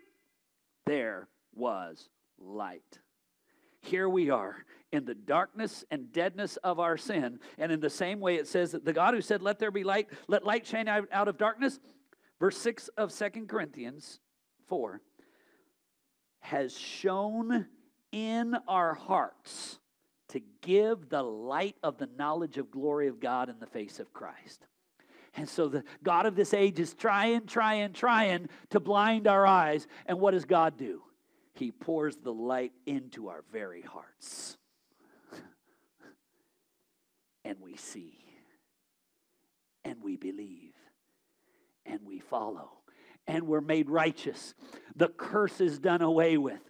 [0.85, 2.99] there was light.
[3.81, 7.39] Here we are in the darkness and deadness of our sin.
[7.57, 9.83] And in the same way, it says that the God who said, Let there be
[9.83, 11.79] light, let light shine out of darkness,
[12.39, 14.19] verse 6 of Second Corinthians
[14.67, 15.01] 4,
[16.45, 17.65] has shown
[18.11, 19.79] in our hearts
[20.29, 24.13] to give the light of the knowledge of glory of God in the face of
[24.13, 24.67] Christ.
[25.35, 29.87] And so the God of this age is trying, trying, trying to blind our eyes.
[30.05, 31.01] And what does God do?
[31.55, 34.57] He pours the light into our very hearts.
[37.43, 38.25] And we see
[39.83, 40.73] and we believe
[41.85, 42.71] and we follow
[43.27, 44.53] and we're made righteous.
[44.95, 46.61] The curse is done away with.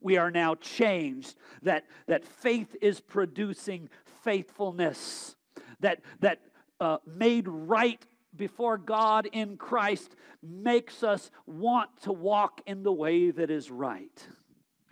[0.00, 1.34] We are now changed.
[1.62, 3.88] That, that faith is producing
[4.22, 5.36] faithfulness.
[5.80, 6.40] That, that
[6.80, 8.04] uh, made right
[8.36, 14.26] before God in Christ makes us want to walk in the way that is right.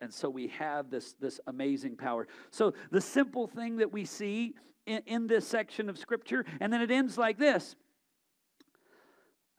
[0.01, 2.27] And so we have this, this amazing power.
[2.51, 4.55] So the simple thing that we see
[4.87, 7.77] in, in this section of Scripture, and then it ends like this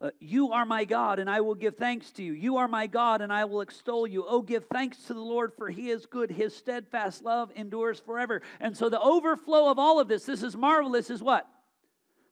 [0.03, 2.33] uh, you are my God, and I will give thanks to you.
[2.33, 4.25] You are my God, and I will extol you.
[4.27, 6.29] Oh, give thanks to the Lord, for he is good.
[6.29, 8.41] His steadfast love endures forever.
[8.59, 11.47] And so, the overflow of all of this, this is marvelous, is what?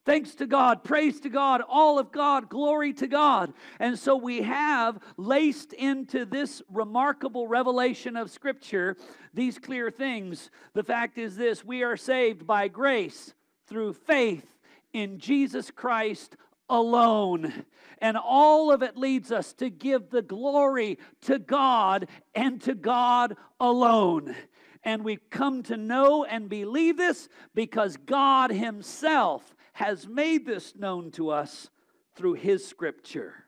[0.03, 3.53] Thanks to God, praise to God, all of God, glory to God.
[3.79, 8.97] And so we have laced into this remarkable revelation of Scripture
[9.33, 10.49] these clear things.
[10.73, 13.35] The fact is this we are saved by grace
[13.67, 14.47] through faith
[14.91, 16.35] in Jesus Christ
[16.71, 17.65] alone.
[17.99, 23.35] And all of it leads us to give the glory to God and to God
[23.59, 24.35] alone.
[24.83, 31.11] And we come to know and believe this because God Himself has made this known
[31.11, 31.69] to us
[32.15, 33.45] through His Scripture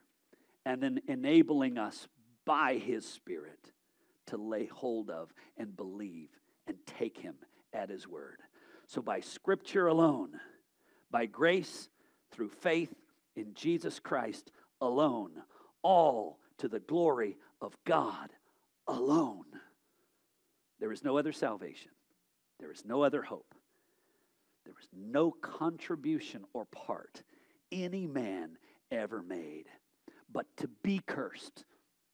[0.65, 2.07] and then enabling us
[2.45, 3.71] by His Spirit
[4.27, 6.29] to lay hold of and believe
[6.67, 7.35] and take Him
[7.73, 8.37] at His word.
[8.85, 10.39] So, by Scripture alone,
[11.09, 11.89] by grace,
[12.33, 12.93] through faith
[13.35, 15.31] in Jesus Christ alone,
[15.81, 18.29] all to the glory of God
[18.87, 19.45] alone.
[20.79, 21.91] There is no other salvation,
[22.59, 23.53] there is no other hope,
[24.65, 27.23] there is no contribution or part
[27.71, 28.57] any man
[28.91, 29.65] ever made
[30.33, 31.63] but to be cursed,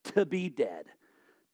[0.03, 0.85] to be dead,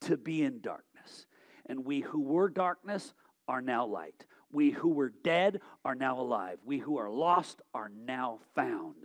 [0.01, 1.27] to be in darkness.
[1.67, 3.13] And we who were darkness
[3.47, 4.25] are now light.
[4.51, 6.57] We who were dead are now alive.
[6.65, 8.95] We who are lost are now found.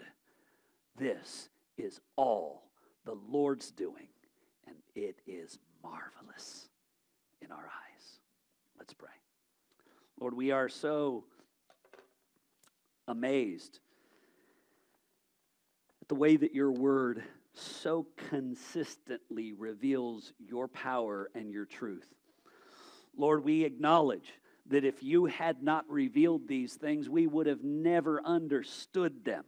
[0.97, 2.65] This is all
[3.05, 4.09] the Lord's doing,
[4.67, 6.69] and it is marvelous
[7.41, 8.19] in our eyes.
[8.79, 9.09] Let's pray.
[10.21, 11.25] Lord, we are so
[13.09, 13.81] amazed
[16.03, 17.23] at the way that your word
[17.55, 22.07] so consistently reveals your power and your truth.
[23.17, 24.33] Lord, we acknowledge
[24.67, 29.45] that if you had not revealed these things, we would have never understood them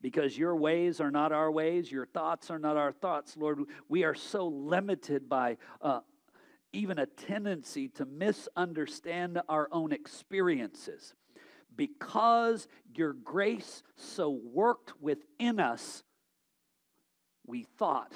[0.00, 3.60] because your ways are not our ways, your thoughts are not our thoughts, Lord.
[3.88, 6.00] We are so limited by uh,
[6.72, 11.14] even a tendency to misunderstand our own experiences.
[11.74, 16.02] Because your grace so worked within us,
[17.46, 18.12] we thought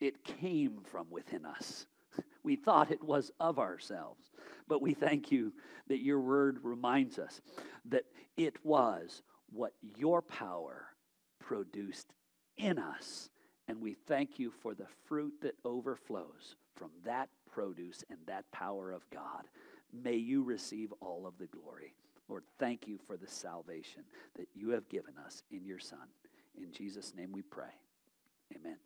[0.00, 1.86] it came from within us.
[2.42, 4.30] We thought it was of ourselves.
[4.68, 5.52] But we thank you
[5.88, 7.40] that your word reminds us
[7.86, 8.04] that
[8.36, 10.86] it was what your power
[11.46, 12.12] produced
[12.56, 13.30] in us.
[13.68, 18.92] And we thank you for the fruit that overflows from that produce and that power
[18.92, 19.44] of God.
[19.92, 21.94] May you receive all of the glory.
[22.28, 24.02] Lord, thank you for the salvation
[24.36, 26.08] that you have given us in your Son.
[26.60, 27.74] In Jesus' name we pray.
[28.54, 28.76] Amen.